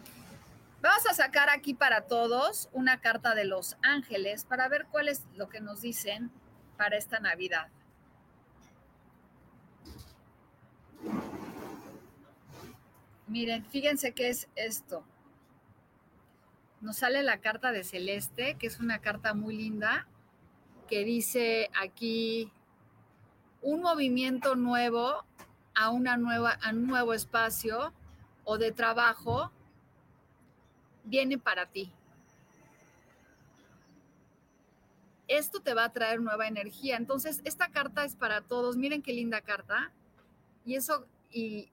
Vamos 0.83 1.07
a 1.07 1.15
sacar 1.15 1.51
aquí 1.51 1.75
para 1.75 2.03
todos 2.03 2.69
una 2.73 3.01
carta 3.01 3.35
de 3.35 3.45
los 3.45 3.77
ángeles 3.83 4.45
para 4.45 4.69
ver 4.69 4.87
cuál 4.91 5.09
es 5.09 5.25
lo 5.35 5.49
que 5.49 5.61
nos 5.61 5.81
dicen 5.81 6.31
para 6.81 6.97
esta 6.97 7.21
Navidad. 7.21 7.69
Miren, 13.27 13.67
fíjense 13.67 14.13
qué 14.13 14.31
es 14.31 14.49
esto. 14.57 15.05
Nos 16.81 16.97
sale 16.97 17.23
la 17.23 17.43
carta 17.43 17.71
de 17.71 17.85
Celeste, 17.85 18.55
que 18.55 18.67
es 18.67 18.81
una 18.81 19.01
carta 19.01 19.35
muy 19.35 19.59
linda, 19.59 20.09
que 20.89 21.05
dice 21.05 21.69
aquí 21.79 22.51
un 23.61 23.83
movimiento 23.83 24.57
nuevo 24.57 25.27
a 25.75 25.91
una 25.91 26.17
nueva 26.17 26.53
a 26.63 26.71
un 26.71 26.87
nuevo 26.87 27.13
espacio 27.13 27.93
o 28.45 28.57
de 28.57 28.73
trabajo 28.73 29.53
viene 31.05 31.37
para 31.37 31.67
ti. 31.67 31.93
Esto 35.31 35.61
te 35.61 35.75
va 35.75 35.85
a 35.85 35.93
traer 35.93 36.21
nueva 36.21 36.49
energía. 36.49 36.97
Entonces, 36.97 37.41
esta 37.45 37.69
carta 37.69 38.05
es 38.05 38.17
para 38.17 38.43
todos. 38.43 38.77
Miren 38.77 39.01
qué 39.01 39.13
linda 39.13 39.41
carta. 39.41 39.93
Y 40.65 40.75
eso, 40.75 41.07
y 41.31 41.71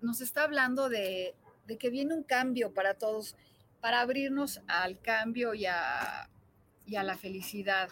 nos 0.00 0.20
está 0.20 0.42
hablando 0.42 0.88
de, 0.88 1.36
que 1.78 1.88
viene 1.88 2.14
un 2.14 2.24
cambio 2.24 2.74
para 2.74 2.94
todos, 2.94 3.36
para 3.80 4.00
abrirnos 4.00 4.60
al 4.66 5.00
cambio 5.00 5.54
y 5.54 5.66
a, 5.66 6.28
y 6.84 6.96
a 6.96 7.04
la 7.04 7.16
felicidad. 7.16 7.88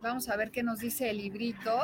Vamos 0.00 0.28
a 0.28 0.36
ver 0.36 0.50
qué 0.50 0.64
nos 0.64 0.80
dice 0.80 1.08
el 1.08 1.18
librito. 1.18 1.78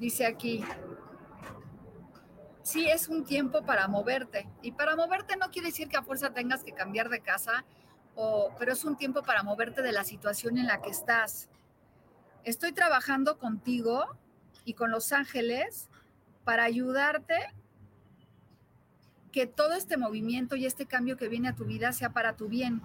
Dice 0.00 0.26
aquí, 0.26 0.64
sí 2.70 2.88
es 2.88 3.08
un 3.08 3.24
tiempo 3.24 3.62
para 3.62 3.88
moverte. 3.88 4.48
Y 4.62 4.72
para 4.72 4.94
moverte 4.94 5.36
no 5.36 5.50
quiere 5.50 5.68
decir 5.68 5.88
que 5.88 5.96
a 5.96 6.02
fuerza 6.02 6.32
tengas 6.32 6.62
que 6.62 6.72
cambiar 6.72 7.08
de 7.08 7.20
casa, 7.20 7.64
o, 8.14 8.54
pero 8.58 8.72
es 8.72 8.84
un 8.84 8.96
tiempo 8.96 9.22
para 9.22 9.42
moverte 9.42 9.82
de 9.82 9.92
la 9.92 10.04
situación 10.04 10.56
en 10.56 10.66
la 10.66 10.80
que 10.80 10.90
estás. 10.90 11.48
Estoy 12.44 12.72
trabajando 12.72 13.38
contigo 13.38 14.04
y 14.64 14.74
con 14.74 14.90
los 14.90 15.12
ángeles 15.12 15.88
para 16.44 16.64
ayudarte 16.64 17.34
que 19.32 19.46
todo 19.46 19.74
este 19.74 19.96
movimiento 19.96 20.56
y 20.56 20.66
este 20.66 20.86
cambio 20.86 21.16
que 21.16 21.28
viene 21.28 21.48
a 21.48 21.54
tu 21.54 21.64
vida 21.64 21.92
sea 21.92 22.10
para 22.10 22.36
tu 22.36 22.48
bien. 22.48 22.82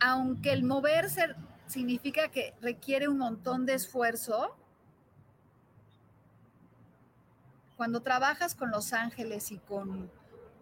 Aunque 0.00 0.52
el 0.52 0.62
moverse 0.62 1.34
significa 1.66 2.28
que 2.28 2.54
requiere 2.60 3.08
un 3.08 3.18
montón 3.18 3.66
de 3.66 3.74
esfuerzo, 3.74 4.56
Cuando 7.78 8.02
trabajas 8.02 8.56
con 8.56 8.72
los 8.72 8.92
ángeles 8.92 9.52
y 9.52 9.58
con 9.58 10.10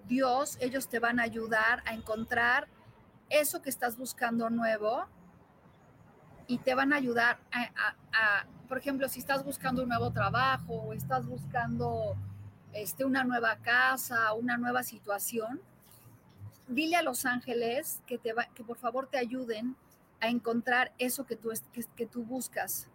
Dios, 0.06 0.58
ellos 0.60 0.86
te 0.86 0.98
van 0.98 1.18
a 1.18 1.22
ayudar 1.22 1.82
a 1.86 1.94
encontrar 1.94 2.68
eso 3.30 3.62
que 3.62 3.70
estás 3.70 3.96
buscando 3.96 4.50
nuevo 4.50 5.06
y 6.46 6.58
te 6.58 6.74
van 6.74 6.92
a 6.92 6.96
ayudar 6.96 7.38
a, 8.12 8.44
por 8.68 8.76
ejemplo, 8.76 9.08
si 9.08 9.20
estás 9.20 9.46
buscando 9.46 9.82
un 9.84 9.88
nuevo 9.88 10.10
trabajo 10.10 10.74
o 10.74 10.92
estás 10.92 11.24
buscando 11.24 12.18
este, 12.74 13.06
una 13.06 13.24
nueva 13.24 13.56
casa, 13.62 14.34
una 14.34 14.58
nueva 14.58 14.82
situación, 14.82 15.62
dile 16.68 16.96
a 16.96 17.02
los 17.02 17.24
ángeles 17.24 18.02
que, 18.06 18.18
te 18.18 18.34
que 18.54 18.62
por 18.62 18.76
favor 18.76 19.06
te 19.06 19.16
ayuden 19.16 19.74
a 20.20 20.28
encontrar 20.28 20.92
eso 20.98 21.24
que 21.24 21.36
tú, 21.36 21.50
que 21.96 22.04
tú 22.04 22.24
buscas. 22.24 22.90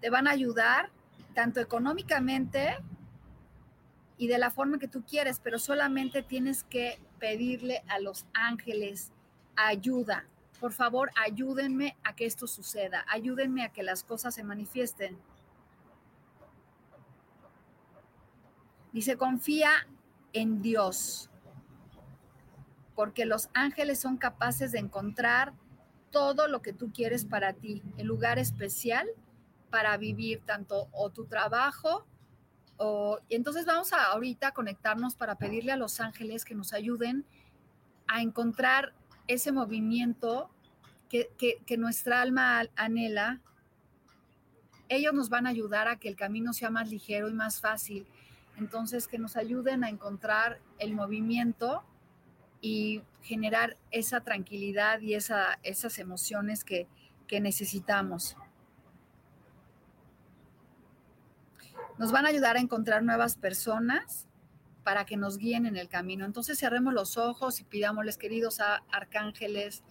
Te 0.00 0.10
van 0.10 0.26
a 0.26 0.32
ayudar 0.32 0.90
tanto 1.38 1.60
económicamente 1.60 2.76
y 4.16 4.26
de 4.26 4.38
la 4.38 4.50
forma 4.50 4.80
que 4.80 4.88
tú 4.88 5.04
quieres, 5.04 5.38
pero 5.38 5.60
solamente 5.60 6.24
tienes 6.24 6.64
que 6.64 7.00
pedirle 7.20 7.84
a 7.86 8.00
los 8.00 8.26
ángeles 8.34 9.12
ayuda. 9.54 10.24
Por 10.58 10.72
favor, 10.72 11.12
ayúdenme 11.14 11.96
a 12.02 12.16
que 12.16 12.26
esto 12.26 12.48
suceda, 12.48 13.04
ayúdenme 13.08 13.62
a 13.62 13.68
que 13.68 13.84
las 13.84 14.02
cosas 14.02 14.34
se 14.34 14.42
manifiesten. 14.42 15.16
Dice, 18.92 19.16
confía 19.16 19.70
en 20.32 20.60
Dios, 20.60 21.30
porque 22.96 23.26
los 23.26 23.48
ángeles 23.54 24.00
son 24.00 24.16
capaces 24.16 24.72
de 24.72 24.80
encontrar 24.80 25.52
todo 26.10 26.48
lo 26.48 26.62
que 26.62 26.72
tú 26.72 26.90
quieres 26.92 27.24
para 27.24 27.52
ti, 27.52 27.84
el 27.96 28.08
lugar 28.08 28.40
especial 28.40 29.06
para 29.70 29.96
vivir 29.96 30.40
tanto 30.44 30.88
o 30.92 31.10
tu 31.10 31.26
trabajo 31.26 32.06
y 33.28 33.34
entonces 33.34 33.66
vamos 33.66 33.92
a 33.92 34.04
ahorita 34.04 34.52
conectarnos 34.52 35.16
para 35.16 35.34
pedirle 35.36 35.72
a 35.72 35.76
los 35.76 36.00
ángeles 36.00 36.44
que 36.44 36.54
nos 36.54 36.72
ayuden 36.72 37.24
a 38.06 38.22
encontrar 38.22 38.94
ese 39.26 39.50
movimiento 39.50 40.50
que, 41.08 41.28
que 41.36 41.76
nuestra 41.76 42.20
alma 42.20 42.62
anhela. 42.76 43.40
Ellos 44.88 45.12
nos 45.12 45.28
van 45.28 45.46
a 45.46 45.50
ayudar 45.50 45.88
a 45.88 45.98
que 45.98 46.08
el 46.08 46.16
camino 46.16 46.52
sea 46.52 46.70
más 46.70 46.88
ligero 46.88 47.28
y 47.28 47.34
más 47.34 47.60
fácil. 47.60 48.06
Entonces, 48.56 49.08
que 49.08 49.18
nos 49.18 49.36
ayuden 49.36 49.84
a 49.84 49.88
encontrar 49.88 50.60
el 50.78 50.94
movimiento 50.94 51.82
y 52.60 53.02
generar 53.22 53.76
esa 53.90 54.20
tranquilidad 54.20 55.00
y 55.00 55.14
esa, 55.14 55.58
esas 55.62 55.98
emociones 55.98 56.64
que, 56.64 56.86
que 57.26 57.40
necesitamos. 57.40 58.36
Nos 61.98 62.12
van 62.12 62.26
a 62.26 62.28
ayudar 62.28 62.56
a 62.56 62.60
encontrar 62.60 63.02
nuevas 63.02 63.36
personas 63.36 64.26
para 64.84 65.04
que 65.04 65.16
nos 65.16 65.36
guíen 65.36 65.66
en 65.66 65.76
el 65.76 65.88
camino. 65.88 66.24
Entonces 66.24 66.58
cerremos 66.58 66.94
los 66.94 67.18
ojos 67.18 67.60
y 67.60 67.64
pidámosles, 67.64 68.16
queridos 68.16 68.60
arcángeles, 68.90 69.82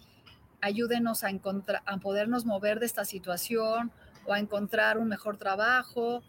ayúdenos 0.61 1.23
a, 1.23 1.29
encontrar, 1.29 1.83
a 1.85 1.97
podernos 1.97 2.45
mover 2.45 2.79
de 2.79 2.87
esta 2.87 3.05
situación 3.05 3.91
o 4.25 4.33
a 4.33 4.39
encontrar 4.39 4.97
un 4.97 5.07
mejor 5.07 5.37
trabajo 5.37 6.23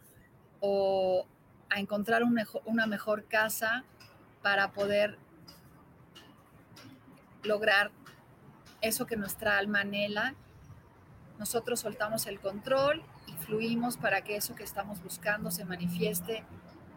o 0.60 1.26
a 1.70 1.80
encontrar 1.80 2.22
una 2.24 2.86
mejor 2.86 3.24
casa 3.26 3.84
para 4.42 4.72
poder 4.72 5.18
lograr 7.42 7.90
eso 8.80 9.06
que 9.06 9.16
nuestra 9.16 9.58
alma 9.58 9.80
anhela. 9.80 10.34
Nosotros 11.38 11.80
soltamos 11.80 12.26
el 12.26 12.40
control 12.40 13.02
para 14.00 14.22
que 14.22 14.36
eso 14.36 14.54
que 14.54 14.64
estamos 14.64 15.02
buscando 15.02 15.50
se 15.50 15.64
manifieste. 15.64 16.44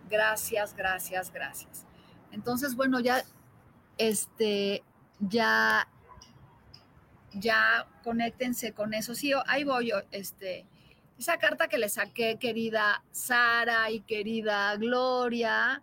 Gracias, 0.09 0.75
gracias, 0.75 1.31
gracias. 1.31 1.85
Entonces, 2.31 2.75
bueno, 2.75 2.99
ya, 2.99 3.23
este, 3.97 4.83
ya, 5.19 5.87
ya 7.33 7.87
conéctense 8.03 8.73
con 8.73 8.93
eso. 8.93 9.15
Sí, 9.15 9.31
ahí 9.47 9.63
voy 9.63 9.89
yo, 9.89 9.97
este, 10.11 10.65
esa 11.17 11.37
carta 11.37 11.67
que 11.67 11.77
le 11.77 11.87
saqué, 11.87 12.37
querida 12.37 13.03
Sara 13.11 13.89
y 13.89 14.01
querida 14.01 14.75
Gloria, 14.75 15.81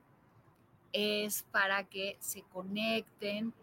es 0.93 1.45
para 1.51 1.85
que 1.85 2.17
se 2.21 2.43
conecten 2.43 3.55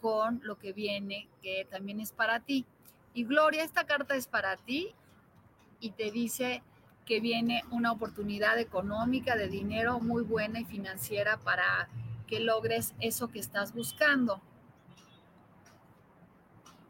con 0.00 0.40
lo 0.44 0.58
que 0.58 0.72
viene, 0.72 1.28
que 1.42 1.66
también 1.70 2.00
es 2.00 2.12
para 2.12 2.40
ti. 2.40 2.66
Y 3.14 3.24
Gloria, 3.24 3.64
esta 3.64 3.84
carta 3.84 4.14
es 4.16 4.26
para 4.26 4.56
ti 4.56 4.94
y 5.84 5.90
te 5.90 6.10
dice 6.10 6.62
que 7.04 7.20
viene 7.20 7.62
una 7.70 7.92
oportunidad 7.92 8.58
económica 8.58 9.36
de 9.36 9.48
dinero 9.48 10.00
muy 10.00 10.22
buena 10.22 10.60
y 10.60 10.64
financiera 10.64 11.36
para 11.36 11.90
que 12.26 12.40
logres 12.40 12.94
eso 13.00 13.28
que 13.28 13.38
estás 13.38 13.74
buscando. 13.74 14.40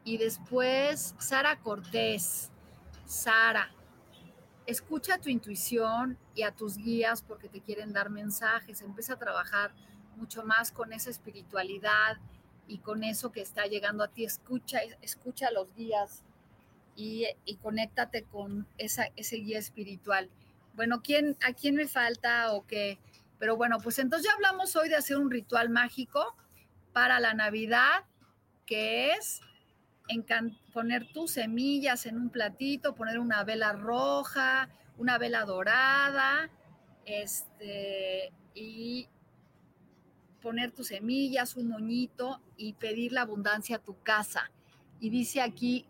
Y 0.04 0.18
después, 0.18 1.16
Sara 1.18 1.58
Cortés. 1.58 2.52
Sara, 3.04 3.74
escucha 4.64 5.18
tu 5.18 5.28
intuición 5.28 6.16
y 6.36 6.42
a 6.42 6.52
tus 6.52 6.76
guías 6.76 7.20
porque 7.20 7.48
te 7.48 7.60
quieren 7.60 7.92
dar 7.92 8.10
mensajes. 8.10 8.80
Empieza 8.80 9.14
a 9.14 9.18
trabajar 9.18 9.72
mucho 10.14 10.44
más 10.44 10.70
con 10.70 10.92
esa 10.92 11.10
espiritualidad 11.10 12.18
y 12.68 12.78
con 12.78 13.02
eso 13.02 13.32
que 13.32 13.40
está 13.40 13.66
llegando 13.66 14.04
a 14.04 14.08
ti. 14.08 14.24
Escucha, 14.24 14.78
escucha 15.02 15.48
a 15.48 15.50
los 15.50 15.74
guías 15.74 16.22
y, 16.96 17.26
conéctate 17.62 18.22
con 18.24 18.66
ese 18.78 19.36
guía 19.36 19.58
espiritual. 19.58 20.28
Bueno, 20.74 21.02
¿quién, 21.02 21.36
¿a 21.46 21.52
quién 21.52 21.76
me 21.76 21.86
falta 21.86 22.52
o 22.52 22.66
qué? 22.66 22.98
Pero 23.38 23.56
bueno, 23.56 23.78
pues 23.80 23.98
entonces 23.98 24.28
ya 24.28 24.34
hablamos 24.34 24.74
hoy 24.76 24.88
de 24.88 24.96
hacer 24.96 25.16
un 25.16 25.30
ritual 25.30 25.70
mágico 25.70 26.36
para 26.92 27.20
la 27.20 27.34
Navidad, 27.34 28.04
que 28.66 29.12
es 29.12 29.40
poner 30.72 31.10
tus 31.12 31.32
semillas 31.32 32.06
en 32.06 32.16
un 32.16 32.30
platito, 32.30 32.94
poner 32.94 33.18
una 33.18 33.42
vela 33.44 33.72
roja, 33.72 34.68
una 34.98 35.18
vela 35.18 35.44
dorada, 35.44 36.50
este, 37.06 38.32
y 38.54 39.08
poner 40.42 40.72
tus 40.72 40.88
semillas, 40.88 41.56
un 41.56 41.68
moñito 41.68 42.40
y 42.56 42.74
pedir 42.74 43.12
la 43.12 43.22
abundancia 43.22 43.76
a 43.76 43.82
tu 43.82 44.02
casa. 44.02 44.50
Y 45.00 45.10
dice 45.10 45.40
aquí, 45.40 45.86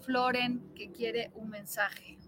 Floren 0.00 0.74
que 0.74 0.90
quiere 0.90 1.30
un 1.34 1.50
mensaje. 1.50 2.18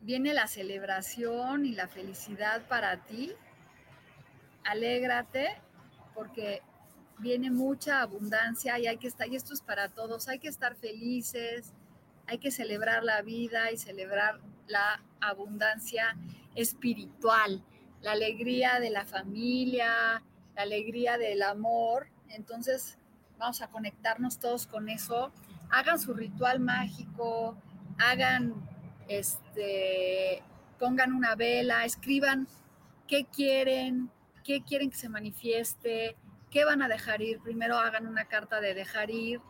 Viene 0.00 0.34
la 0.34 0.46
celebración 0.48 1.66
y 1.66 1.72
la 1.72 1.86
felicidad 1.86 2.66
para 2.66 3.04
ti. 3.04 3.32
Alégrate 4.64 5.60
porque 6.14 6.62
viene 7.18 7.50
mucha 7.50 8.00
abundancia 8.00 8.78
y 8.78 8.86
hay 8.86 8.96
que 8.96 9.06
estar, 9.06 9.28
y 9.28 9.36
esto 9.36 9.52
es 9.52 9.60
para 9.60 9.88
todos, 9.88 10.28
hay 10.28 10.38
que 10.38 10.48
estar 10.48 10.74
felices, 10.74 11.72
hay 12.26 12.38
que 12.38 12.50
celebrar 12.50 13.04
la 13.04 13.22
vida 13.22 13.70
y 13.70 13.76
celebrar 13.76 14.40
la 14.66 15.02
abundancia 15.20 16.16
espiritual 16.54 17.62
la 18.02 18.12
alegría 18.12 18.80
de 18.80 18.90
la 18.90 19.04
familia, 19.04 20.22
la 20.54 20.62
alegría 20.62 21.18
del 21.18 21.42
amor. 21.42 22.08
Entonces, 22.28 22.98
vamos 23.38 23.62
a 23.62 23.68
conectarnos 23.68 24.38
todos 24.38 24.66
con 24.66 24.88
eso. 24.88 25.32
Hagan 25.70 25.98
su 25.98 26.14
ritual 26.14 26.60
mágico, 26.60 27.56
hagan, 27.98 28.54
este, 29.08 30.42
pongan 30.78 31.12
una 31.12 31.34
vela, 31.34 31.84
escriban 31.84 32.48
qué 33.06 33.24
quieren, 33.24 34.10
qué 34.44 34.62
quieren 34.62 34.90
que 34.90 34.96
se 34.96 35.08
manifieste, 35.08 36.16
qué 36.50 36.64
van 36.64 36.82
a 36.82 36.88
dejar 36.88 37.22
ir. 37.22 37.40
Primero 37.40 37.78
hagan 37.78 38.06
una 38.06 38.26
carta 38.26 38.60
de 38.60 38.74
dejar 38.74 39.10
ir, 39.10 39.40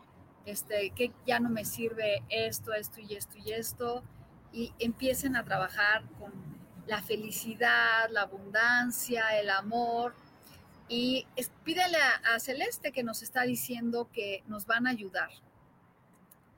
este, 0.45 0.91
que 0.91 1.11
ya 1.25 1.39
no 1.39 1.49
me 1.49 1.65
sirve 1.65 2.23
esto, 2.29 2.73
esto 2.73 2.99
y 2.99 3.15
esto 3.15 3.37
y 3.37 3.51
esto, 3.51 4.03
y 4.51 4.73
empiecen 4.79 5.35
a 5.35 5.43
trabajar 5.43 6.03
con 6.19 6.50
la 6.87 7.01
felicidad, 7.01 8.09
la 8.09 8.21
abundancia, 8.21 9.39
el 9.39 9.49
amor. 9.49 10.13
Y 10.87 11.25
pídele 11.63 11.97
a, 12.33 12.39
Celeste 12.39 12.91
que 12.91 13.03
nos 13.03 13.23
está 13.23 13.43
diciendo 13.43 14.09
que 14.11 14.43
nos 14.47 14.65
van 14.65 14.87
a 14.87 14.89
ayudar 14.89 15.29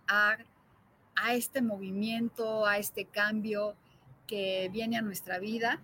a, 0.08 0.38
a 1.16 1.34
este 1.34 1.62
movimiento, 1.62 2.66
a 2.66 2.78
este 2.78 3.06
cambio 3.06 3.76
que 4.26 4.70
viene 4.72 4.98
a 4.98 5.02
nuestra 5.02 5.38
vida, 5.38 5.82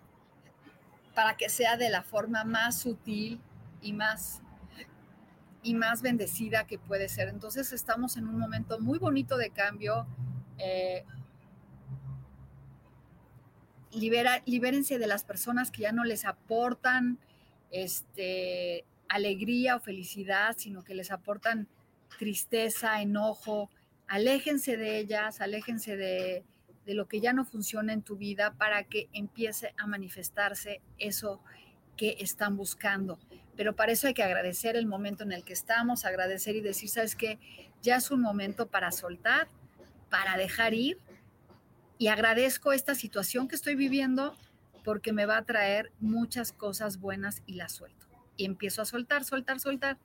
para 1.13 1.37
que 1.37 1.49
sea 1.49 1.77
de 1.77 1.89
la 1.89 2.01
forma 2.01 2.43
más 2.43 2.79
sutil 2.79 3.39
y 3.81 3.93
más 3.93 4.41
y 5.61 5.73
más 5.73 6.01
bendecida 6.01 6.65
que 6.65 6.79
puede 6.79 7.09
ser. 7.09 7.27
Entonces 7.27 7.73
estamos 7.73 8.17
en 8.17 8.27
un 8.27 8.37
momento 8.39 8.79
muy 8.79 8.97
bonito 8.97 9.37
de 9.37 9.49
cambio. 9.49 10.07
Eh, 10.57 11.05
libera, 13.91 14.41
libérense 14.45 14.99
de 14.99 15.07
las 15.07 15.23
personas 15.23 15.71
que 15.71 15.83
ya 15.83 15.91
no 15.91 16.03
les 16.03 16.25
aportan 16.25 17.17
este, 17.71 18.85
alegría 19.07 19.75
o 19.75 19.79
felicidad, 19.79 20.55
sino 20.57 20.83
que 20.83 20.95
les 20.95 21.11
aportan 21.11 21.67
tristeza, 22.17 23.01
enojo. 23.01 23.69
Aléjense 24.07 24.77
de 24.77 24.99
ellas, 24.99 25.41
aléjense 25.41 25.97
de, 25.97 26.43
de 26.85 26.93
lo 26.93 27.07
que 27.07 27.19
ya 27.19 27.33
no 27.33 27.45
funciona 27.45 27.93
en 27.93 28.01
tu 28.01 28.15
vida 28.17 28.53
para 28.57 28.83
que 28.83 29.09
empiece 29.13 29.73
a 29.77 29.87
manifestarse 29.87 30.81
eso 30.97 31.41
que 31.95 32.17
están 32.19 32.57
buscando. 32.57 33.19
Pero 33.55 33.75
para 33.75 33.91
eso 33.91 34.07
hay 34.07 34.13
que 34.13 34.23
agradecer 34.23 34.75
el 34.75 34.85
momento 34.85 35.23
en 35.23 35.33
el 35.33 35.43
que 35.43 35.53
estamos, 35.53 36.05
agradecer 36.05 36.55
y 36.55 36.61
decir, 36.61 36.89
sabes 36.89 37.15
que 37.15 37.39
ya 37.81 37.97
es 37.97 38.09
un 38.09 38.21
momento 38.21 38.67
para 38.67 38.91
soltar, 38.91 39.47
para 40.09 40.37
dejar 40.37 40.73
ir. 40.73 40.97
Y 41.99 42.07
agradezco 42.07 42.71
esta 42.71 42.95
situación 42.95 43.49
que 43.49 43.55
estoy 43.55 43.75
viviendo 43.75 44.33
porque 44.85 45.11
me 45.11 45.25
va 45.25 45.35
a 45.35 45.43
traer 45.43 45.91
muchas 45.99 46.53
cosas 46.53 46.97
buenas 46.97 47.43
y 47.45 47.55
las 47.55 47.73
suelto. 47.73 48.07
Y 48.37 48.45
empiezo 48.45 48.81
a 48.81 48.85
soltar, 48.85 49.25
soltar, 49.25 49.59
soltar. 49.59 49.97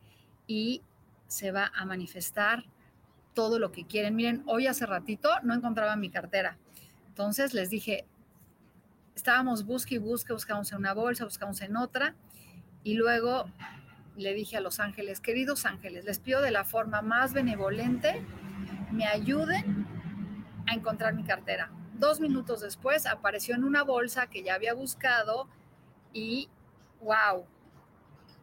Y 0.48 0.83
se 1.28 1.52
va 1.52 1.70
a 1.72 1.85
manifestar 1.85 2.64
todo 3.33 3.61
lo 3.61 3.70
que 3.70 3.87
quieren. 3.87 4.16
Miren, 4.16 4.42
hoy 4.46 4.66
hace 4.66 4.87
ratito 4.87 5.30
no 5.44 5.54
encontraba 5.54 5.94
mi 5.94 6.11
cartera. 6.11 6.59
Entonces 7.07 7.54
les 7.54 7.70
dije, 7.70 8.09
estábamos 9.14 9.64
busque 9.64 9.94
y 9.94 9.98
busque, 9.98 10.33
buscamos 10.33 10.72
en 10.72 10.78
una 10.78 10.94
bolsa, 10.94 11.24
buscamos 11.24 11.61
en 11.61 11.76
otra. 11.76 12.16
Y 12.83 12.94
luego 12.94 13.44
le 14.16 14.35
dije 14.35 14.57
a 14.57 14.61
los 14.61 14.80
ángeles, 14.80 15.20
queridos 15.20 15.64
ángeles, 15.64 16.04
les 16.04 16.18
pido 16.18 16.42
de 16.42 16.50
la 16.50 16.64
forma 16.64 17.02
más 17.02 17.33
benevolente, 17.33 18.20
me 18.90 19.07
ayuden 19.07 19.87
a 20.66 20.74
encontrar 20.74 21.14
mi 21.14 21.22
cartera. 21.22 21.70
Dos 21.94 22.20
minutos 22.20 22.61
después 22.61 23.07
apareció 23.07 23.54
en 23.54 23.64
una 23.64 23.83
bolsa 23.83 24.26
que 24.26 24.42
ya 24.42 24.54
había 24.54 24.74
buscado 24.74 25.48
y 26.12 26.48
wow, 27.00 27.44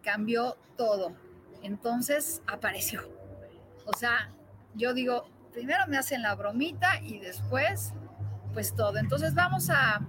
cambió 0.04 0.58
todo. 0.78 1.14
Entonces 1.62 2.42
apareció. 2.48 3.02
O 3.86 3.94
sea, 3.94 4.32
yo 4.76 4.94
digo, 4.94 5.28
primero 5.52 5.86
me 5.88 5.98
hacen 5.98 6.22
la 6.22 6.36
bromita 6.36 7.00
y 7.02 7.20
después 7.20 7.94
pues 8.54 8.76
todo. 8.76 8.98
Entonces 8.98 9.34
vamos 9.34 9.70
a, 9.70 10.02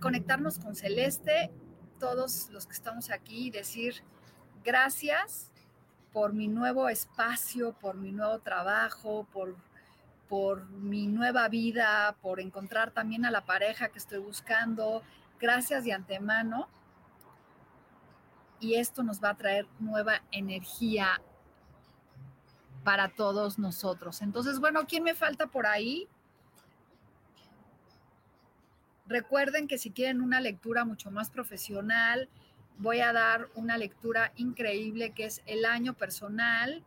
conectarnos 0.00 0.58
con 0.58 0.74
Celeste, 0.74 1.50
todos 1.98 2.48
los 2.50 2.66
que 2.66 2.72
estamos 2.72 3.10
aquí, 3.10 3.48
y 3.48 3.50
decir 3.50 4.02
gracias 4.64 5.50
por 6.12 6.32
mi 6.32 6.48
nuevo 6.48 6.88
espacio, 6.88 7.74
por 7.74 7.96
mi 7.96 8.10
nuevo 8.10 8.38
trabajo, 8.38 9.26
por, 9.30 9.56
por 10.30 10.64
mi 10.70 11.08
nueva 11.08 11.48
vida, 11.48 12.16
por 12.22 12.38
encontrar 12.38 12.92
también 12.92 13.24
a 13.24 13.32
la 13.32 13.44
pareja 13.44 13.88
que 13.88 13.98
estoy 13.98 14.20
buscando. 14.20 15.02
Gracias 15.40 15.82
de 15.82 15.92
antemano. 15.92 16.68
Y 18.60 18.76
esto 18.76 19.02
nos 19.02 19.20
va 19.20 19.30
a 19.30 19.36
traer 19.36 19.66
nueva 19.80 20.22
energía 20.30 21.20
para 22.84 23.08
todos 23.08 23.58
nosotros. 23.58 24.22
Entonces, 24.22 24.60
bueno, 24.60 24.86
¿quién 24.86 25.02
me 25.02 25.16
falta 25.16 25.48
por 25.48 25.66
ahí? 25.66 26.06
Recuerden 29.06 29.66
que 29.66 29.78
si 29.78 29.90
quieren 29.90 30.20
una 30.20 30.40
lectura 30.40 30.84
mucho 30.84 31.10
más 31.10 31.28
profesional, 31.28 32.28
voy 32.78 33.00
a 33.00 33.12
dar 33.12 33.48
una 33.56 33.76
lectura 33.76 34.32
increíble 34.36 35.10
que 35.10 35.24
es 35.24 35.42
el 35.46 35.64
año 35.64 35.94
personal, 35.94 36.84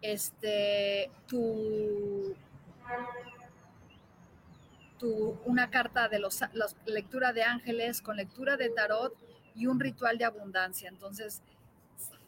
este, 0.00 1.10
tu, 1.26 2.34
tu 4.98 5.38
una 5.44 5.70
carta 5.70 6.08
de 6.08 6.18
los, 6.18 6.44
lectura 6.86 7.32
de 7.32 7.42
ángeles 7.42 8.00
con 8.00 8.16
lectura 8.16 8.56
de 8.56 8.70
tarot 8.70 9.14
y 9.54 9.66
un 9.66 9.80
ritual 9.80 10.18
de 10.18 10.24
abundancia. 10.24 10.88
Entonces, 10.88 11.42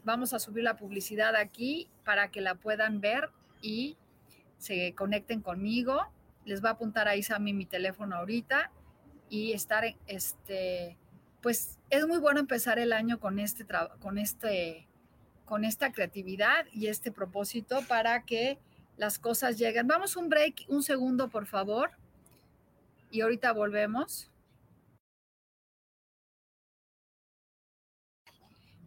vamos 0.03 0.33
a 0.33 0.39
subir 0.39 0.63
la 0.63 0.77
publicidad 0.77 1.35
aquí 1.35 1.89
para 2.03 2.31
que 2.31 2.41
la 2.41 2.55
puedan 2.55 3.01
ver 3.01 3.29
y 3.61 3.97
se 4.57 4.93
conecten 4.95 5.41
conmigo. 5.41 6.11
Les 6.45 6.63
va 6.63 6.69
a 6.69 6.73
apuntar 6.73 7.07
ahí 7.07 7.23
Sammy 7.23 7.53
mi 7.53 7.65
teléfono 7.65 8.15
ahorita 8.15 8.71
y 9.29 9.53
estar, 9.53 9.83
este, 10.07 10.97
pues 11.41 11.77
es 11.89 12.07
muy 12.07 12.17
bueno 12.17 12.39
empezar 12.39 12.79
el 12.79 12.93
año 12.93 13.19
con 13.19 13.39
este, 13.39 13.65
con 13.99 14.17
este, 14.17 14.87
con 15.45 15.65
esta 15.65 15.91
creatividad 15.91 16.65
y 16.73 16.87
este 16.87 17.11
propósito 17.11 17.81
para 17.87 18.23
que 18.23 18.59
las 18.99 19.17
cosas 19.17 19.57
lleguen. 19.57 19.87
Vamos 19.87 20.15
un 20.17 20.29
break, 20.29 20.65
un 20.67 20.83
segundo, 20.83 21.29
por 21.29 21.45
favor. 21.45 21.91
Y 23.09 23.21
ahorita 23.21 23.53
volvemos. 23.53 24.29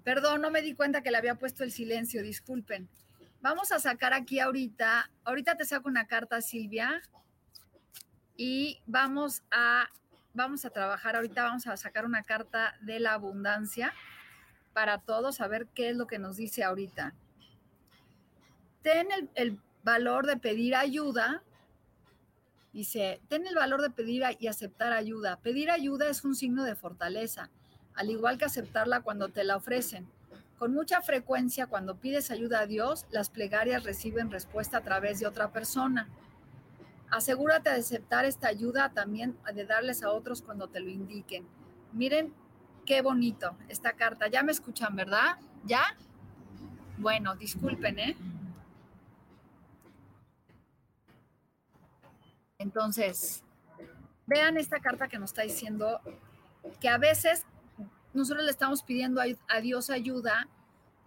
Perdón, 0.05 0.42
no 0.42 0.51
me 0.51 0.61
di 0.61 0.75
cuenta 0.75 1.03
que 1.03 1.11
le 1.11 1.16
había 1.16 1.37
puesto 1.37 1.64
el 1.64 1.72
silencio, 1.72 2.22
disculpen. 2.22 2.88
Vamos 3.40 3.72
a 3.72 3.79
sacar 3.79 4.12
aquí 4.12 4.38
ahorita, 4.38 5.11
ahorita 5.25 5.57
te 5.57 5.64
saco 5.64 5.88
una 5.88 6.07
carta, 6.07 6.42
Silvia, 6.42 7.03
y 8.37 8.81
vamos 8.87 9.42
a 9.51 9.88
vamos 10.35 10.64
a 10.64 10.70
trabajar 10.70 11.16
ahorita, 11.16 11.42
vamos 11.42 11.66
a 11.66 11.77
sacar 11.77 12.05
una 12.05 12.22
carta 12.22 12.75
de 12.81 13.01
la 13.01 13.14
abundancia 13.14 13.92
para 14.72 14.98
todos, 14.98 15.40
a 15.40 15.48
ver 15.48 15.66
qué 15.75 15.90
es 15.90 15.96
lo 15.96 16.07
que 16.07 16.18
nos 16.18 16.37
dice 16.37 16.64
ahorita. 16.64 17.14
Ten 18.83 19.09
el, 19.35 19.59
valor 19.82 20.26
de 20.26 20.36
pedir 20.36 20.74
ayuda. 20.74 21.42
Dice, 22.72 23.20
ten 23.28 23.46
el 23.46 23.54
valor 23.54 23.82
de 23.82 23.90
pedir 23.90 24.22
y 24.38 24.46
aceptar 24.46 24.92
ayuda. 24.92 25.38
Pedir 25.38 25.70
ayuda 25.70 26.08
es 26.08 26.24
un 26.24 26.34
signo 26.34 26.64
de 26.64 26.74
fortaleza, 26.74 27.50
al 27.94 28.10
igual 28.10 28.38
que 28.38 28.46
aceptarla 28.46 29.00
cuando 29.00 29.28
te 29.28 29.44
la 29.44 29.56
ofrecen. 29.56 30.08
Con 30.58 30.72
mucha 30.72 31.02
frecuencia, 31.02 31.66
cuando 31.66 31.96
pides 31.96 32.30
ayuda 32.30 32.60
a 32.60 32.66
Dios, 32.66 33.06
las 33.10 33.30
plegarias 33.30 33.84
reciben 33.84 34.30
respuesta 34.30 34.78
a 34.78 34.82
través 34.82 35.18
de 35.20 35.26
otra 35.26 35.52
persona. 35.52 36.08
Asegúrate 37.10 37.68
de 37.68 37.76
aceptar 37.76 38.24
esta 38.24 38.48
ayuda 38.48 38.90
también 38.90 39.36
de 39.52 39.66
darles 39.66 40.02
a 40.02 40.10
otros 40.10 40.40
cuando 40.40 40.68
te 40.68 40.80
lo 40.80 40.88
indiquen. 40.88 41.46
Miren 41.92 42.32
qué 42.86 43.02
bonito 43.02 43.56
esta 43.68 43.92
carta. 43.92 44.28
Ya 44.28 44.42
me 44.42 44.52
escuchan, 44.52 44.96
¿verdad? 44.96 45.36
¿Ya? 45.64 45.82
Bueno, 46.96 47.34
disculpen, 47.34 47.98
¿eh? 47.98 48.16
Entonces, 52.62 53.42
vean 54.27 54.57
esta 54.57 54.79
carta 54.79 55.09
que 55.09 55.18
nos 55.18 55.31
está 55.31 55.42
diciendo 55.42 56.01
que 56.81 56.88
a 56.88 56.96
veces 56.96 57.44
nosotros 58.14 58.44
le 58.44 58.53
estamos 58.53 58.85
pidiendo 58.85 59.20
a 59.20 59.61
Dios 59.61 59.90
ayuda 59.90 60.48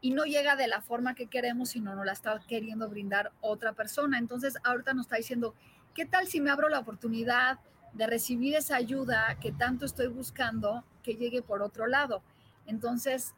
y 0.02 0.12
no 0.12 0.26
llega 0.26 0.58
de 0.58 0.68
la 0.68 0.82
forma 0.82 1.16
que 1.16 1.28
queremos, 1.28 1.70
sino 1.70 1.96
nos 1.96 2.06
la 2.06 2.12
está 2.12 2.40
queriendo 2.46 2.90
brindar 2.90 3.32
otra 3.40 3.72
persona. 3.72 4.18
Entonces, 4.18 4.58
ahorita 4.66 4.94
nos 4.94 5.06
está 5.06 5.16
diciendo, 5.16 5.56
¿qué 5.94 6.06
tal 6.06 6.28
si 6.28 6.42
me 6.42 6.52
abro 6.52 6.68
la 6.68 6.80
oportunidad 6.80 7.60
de 7.94 8.06
recibir 8.06 8.56
esa 8.56 8.76
ayuda 8.76 9.38
que 9.40 9.54
tanto 9.54 9.86
estoy 9.86 10.08
buscando 10.08 10.84
que 11.04 11.16
llegue 11.16 11.42
por 11.42 11.62
otro 11.62 11.88
lado? 11.88 12.22
Entonces, 12.66 13.34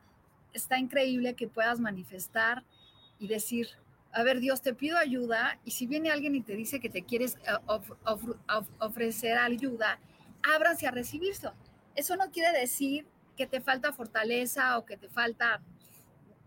está 0.53 0.79
increíble 0.79 1.35
que 1.35 1.47
puedas 1.47 1.79
manifestar 1.79 2.63
y 3.19 3.27
decir, 3.27 3.67
a 4.11 4.23
ver, 4.23 4.39
Dios, 4.39 4.61
te 4.61 4.73
pido 4.73 4.97
ayuda 4.97 5.59
y 5.63 5.71
si 5.71 5.85
viene 5.85 6.09
alguien 6.09 6.35
y 6.35 6.41
te 6.41 6.55
dice 6.55 6.79
que 6.79 6.89
te 6.89 7.03
quieres 7.03 7.37
eh, 7.47 7.77
ofrecer 8.79 9.37
ayuda, 9.37 9.99
ábranse 10.55 10.87
a 10.87 10.91
recibirlo. 10.91 11.53
Eso 11.95 12.15
no 12.15 12.31
quiere 12.31 12.57
decir 12.57 13.05
que 13.35 13.47
te 13.47 13.61
falta 13.61 13.93
fortaleza 13.93 14.77
o 14.77 14.85
que 14.85 14.97
te 14.97 15.09
falta 15.09 15.61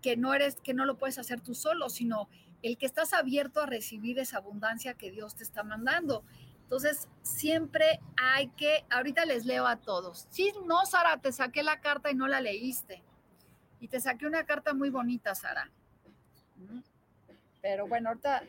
que 0.03 0.17
no 0.17 0.35
eres 0.35 0.57
que 0.57 0.75
no 0.75 0.85
lo 0.85 0.97
puedes 0.97 1.19
hacer 1.19 1.41
tú 1.41 1.55
solo, 1.55 1.91
sino 1.91 2.29
el 2.63 2.79
que 2.79 2.87
estás 2.87 3.13
abierto 3.13 3.61
a 3.61 3.67
recibir 3.67 4.19
esa 4.19 4.39
abundancia 4.39 4.95
que 4.95 5.11
Dios 5.11 5.35
te 5.35 5.43
está 5.43 5.63
mandando. 5.63 6.25
Entonces, 6.63 7.09
siempre 7.23 8.01
hay 8.17 8.49
que, 8.51 8.85
ahorita 8.91 9.25
les 9.25 9.45
leo 9.45 9.67
a 9.67 9.77
todos. 9.77 10.27
Sí, 10.31 10.53
no, 10.67 10.87
Sara, 10.87 11.17
te 11.19 11.33
saqué 11.33 11.63
la 11.63 11.81
carta 11.81 12.11
y 12.11 12.15
no 12.15 12.29
la 12.29 12.41
leíste. 12.41 13.03
Y 13.81 13.89
te 13.89 14.01
saqué 14.01 14.27
una 14.27 14.45
carta 14.45 14.73
muy 14.73 14.91
bonita, 14.91 15.35
Sara. 15.35 15.71
Pero 17.63 17.87
bueno, 17.87 18.11
ahorita 18.11 18.43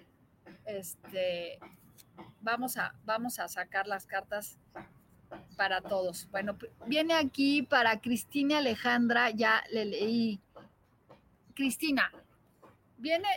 este, 0.65 1.60
vamos, 2.42 2.77
a, 2.77 2.94
vamos 3.06 3.40
a 3.40 3.48
sacar 3.48 3.88
las 3.88 4.06
cartas 4.06 4.58
para 5.56 5.81
todos. 5.81 6.29
Bueno, 6.31 6.58
viene 6.88 7.13
aquí 7.13 7.62
para 7.62 8.00
Cristina 8.02 8.60
Alejandra, 8.60 9.29
ya 9.29 9.63
le 9.71 9.86
leí. 9.86 10.42
Cristina, 11.54 12.12
viene 12.98 13.27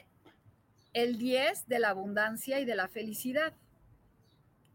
el 0.92 1.18
10 1.18 1.66
de 1.68 1.78
la 1.78 1.90
abundancia 1.90 2.60
y 2.60 2.64
de 2.64 2.76
la 2.76 2.88
felicidad. 2.88 3.52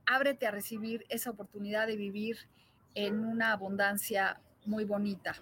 Ábrete 0.06 0.48
a 0.48 0.52
recibir 0.52 1.06
esa 1.10 1.32
oportunidad 1.32 1.88
de 1.88 1.96
vivir 1.96 2.38
en 2.96 3.24
una 3.26 3.52
abundancia 3.52 4.42
muy 4.66 4.84
bonita 4.84 5.36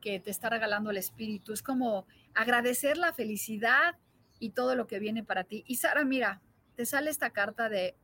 que 0.00 0.20
te 0.20 0.30
está 0.30 0.48
regalando 0.48 0.90
el 0.90 0.96
espíritu. 0.96 1.52
Es 1.52 1.62
como 1.62 2.06
agradecer 2.34 2.96
la 2.96 3.12
felicidad 3.12 3.96
y 4.38 4.50
todo 4.50 4.74
lo 4.74 4.86
que 4.86 4.98
viene 4.98 5.24
para 5.24 5.44
ti. 5.44 5.64
Y 5.66 5.76
Sara, 5.76 6.04
mira, 6.04 6.40
te 6.76 6.86
sale 6.86 7.10
esta 7.10 7.30
carta 7.30 7.68
de 7.68 7.94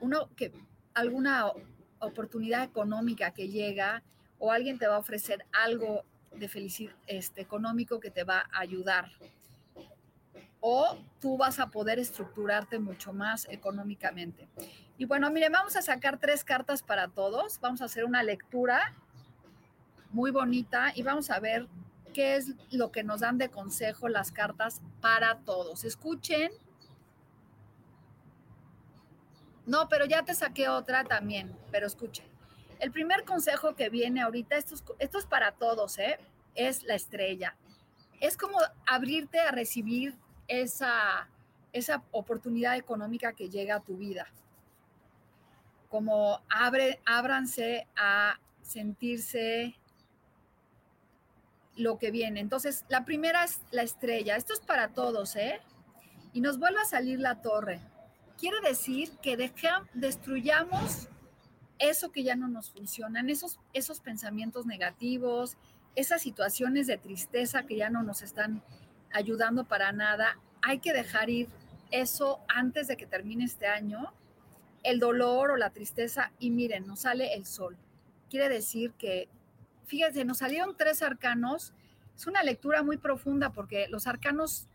uno 0.00 0.28
que 0.36 0.52
alguna 0.94 1.50
oportunidad 1.98 2.64
económica 2.64 3.32
que 3.32 3.48
llega 3.48 4.02
o 4.38 4.52
alguien 4.52 4.78
te 4.78 4.86
va 4.86 4.96
a 4.96 5.00
ofrecer 5.00 5.44
algo 5.52 6.04
de 6.32 6.48
felicidad 6.48 6.94
este, 7.06 7.40
económico 7.40 8.00
que 8.00 8.10
te 8.10 8.24
va 8.24 8.48
a 8.52 8.60
ayudar 8.60 9.10
o 10.60 10.96
tú 11.20 11.36
vas 11.36 11.58
a 11.60 11.70
poder 11.70 11.98
estructurarte 11.98 12.78
mucho 12.78 13.12
más 13.12 13.46
económicamente. 13.48 14.48
Y 14.96 15.04
bueno, 15.04 15.30
mire, 15.30 15.48
vamos 15.48 15.76
a 15.76 15.82
sacar 15.82 16.18
tres 16.18 16.42
cartas 16.44 16.82
para 16.82 17.08
todos. 17.08 17.60
Vamos 17.60 17.80
a 17.80 17.84
hacer 17.84 18.04
una 18.04 18.22
lectura 18.22 18.94
muy 20.10 20.30
bonita 20.30 20.92
y 20.94 21.02
vamos 21.02 21.30
a 21.30 21.38
ver 21.38 21.68
qué 22.18 22.34
es 22.34 22.52
lo 22.72 22.90
que 22.90 23.04
nos 23.04 23.20
dan 23.20 23.38
de 23.38 23.48
consejo 23.48 24.08
las 24.08 24.32
cartas 24.32 24.82
para 25.00 25.38
todos. 25.38 25.84
Escuchen. 25.84 26.50
No, 29.66 29.88
pero 29.88 30.04
ya 30.04 30.24
te 30.24 30.34
saqué 30.34 30.68
otra 30.68 31.04
también, 31.04 31.56
pero 31.70 31.86
escuchen. 31.86 32.26
El 32.80 32.90
primer 32.90 33.24
consejo 33.24 33.76
que 33.76 33.88
viene 33.88 34.20
ahorita, 34.20 34.56
esto 34.56 34.74
es, 34.74 34.84
esto 34.98 35.18
es 35.18 35.26
para 35.26 35.52
todos, 35.52 35.96
¿eh? 36.00 36.18
es 36.56 36.82
la 36.82 36.96
estrella. 36.96 37.54
Es 38.18 38.36
como 38.36 38.58
abrirte 38.84 39.38
a 39.38 39.52
recibir 39.52 40.16
esa, 40.48 41.28
esa 41.72 42.02
oportunidad 42.10 42.76
económica 42.76 43.32
que 43.32 43.48
llega 43.48 43.76
a 43.76 43.80
tu 43.80 43.96
vida. 43.96 44.26
Como 45.88 46.42
abre, 46.50 47.00
ábranse 47.06 47.86
a 47.94 48.40
sentirse 48.60 49.77
lo 51.78 51.98
que 51.98 52.10
viene. 52.10 52.40
Entonces, 52.40 52.84
la 52.88 53.04
primera 53.04 53.44
es 53.44 53.60
la 53.70 53.82
estrella. 53.82 54.36
Esto 54.36 54.52
es 54.52 54.60
para 54.60 54.88
todos, 54.88 55.36
¿eh? 55.36 55.60
Y 56.32 56.40
nos 56.40 56.58
vuelve 56.58 56.80
a 56.80 56.84
salir 56.84 57.20
la 57.20 57.40
torre. 57.40 57.80
Quiere 58.36 58.60
decir 58.60 59.10
que 59.22 59.36
destruyamos 59.94 61.08
eso 61.78 62.10
que 62.10 62.24
ya 62.24 62.36
no 62.36 62.48
nos 62.48 62.70
funcionan, 62.70 63.30
esos, 63.30 63.58
esos 63.72 64.00
pensamientos 64.00 64.66
negativos, 64.66 65.56
esas 65.94 66.22
situaciones 66.22 66.86
de 66.86 66.98
tristeza 66.98 67.62
que 67.62 67.76
ya 67.76 67.90
no 67.90 68.02
nos 68.02 68.22
están 68.22 68.62
ayudando 69.12 69.64
para 69.64 69.92
nada. 69.92 70.38
Hay 70.62 70.80
que 70.80 70.92
dejar 70.92 71.30
ir 71.30 71.48
eso 71.90 72.40
antes 72.48 72.88
de 72.88 72.96
que 72.96 73.06
termine 73.06 73.44
este 73.44 73.66
año, 73.66 74.12
el 74.82 75.00
dolor 75.00 75.52
o 75.52 75.56
la 75.56 75.70
tristeza, 75.70 76.32
y 76.38 76.50
miren, 76.50 76.86
nos 76.86 77.00
sale 77.00 77.34
el 77.34 77.46
sol. 77.46 77.76
Quiere 78.30 78.48
decir 78.48 78.92
que, 78.92 79.28
fíjense, 79.88 80.24
nos 80.24 80.38
salieron 80.38 80.76
tres 80.76 81.02
arcanos. 81.02 81.72
Es 82.14 82.26
una 82.26 82.42
lectura 82.42 82.82
muy 82.82 82.98
profunda 82.98 83.50
porque 83.50 83.88
los 83.88 84.06
arcanos 84.06 84.68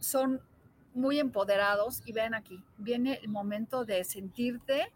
son 0.00 0.40
muy 0.94 1.20
empoderados 1.20 2.02
y 2.06 2.12
vean 2.12 2.34
aquí, 2.34 2.64
viene 2.78 3.20
el 3.22 3.28
momento 3.28 3.84
de 3.84 4.02
sentirte, 4.02 4.90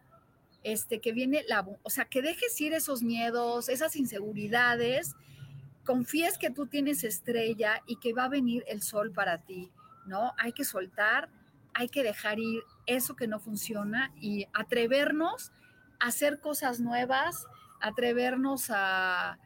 este, 0.63 1.01
que 1.01 1.13
viene 1.13 1.45
la, 1.47 1.67
o 1.83 1.91
sea, 1.91 2.07
que 2.07 2.23
dejes 2.23 2.59
ir 2.61 2.73
esos 2.73 3.03
miedos, 3.03 3.69
esas 3.69 3.97
inseguridades, 3.97 5.15
confíes 5.85 6.39
que 6.39 6.51
tú 6.51 6.67
tienes 6.67 7.05
estrella 7.05 7.83
y 7.87 7.97
que 7.97 8.15
va 8.15 8.25
a 8.25 8.29
venir 8.29 8.65
el 8.67 8.81
sol 8.81 9.13
para 9.13 9.39
ti, 9.39 9.71
¿no? 10.07 10.33
Hay 10.39 10.53
que 10.53 10.65
soltar, 10.65 11.29
hay 11.75 11.89
que 11.89 12.03
dejar 12.03 12.39
ir 12.39 12.63
eso 12.87 13.15
que 13.15 13.27
no 13.27 13.39
funciona 13.39 14.13
y 14.21 14.47
atrevernos 14.55 15.53
a 15.99 16.07
hacer 16.07 16.41
cosas 16.41 16.81
nuevas, 16.81 17.47
atrevernos 17.81 18.71
a, 18.71 19.39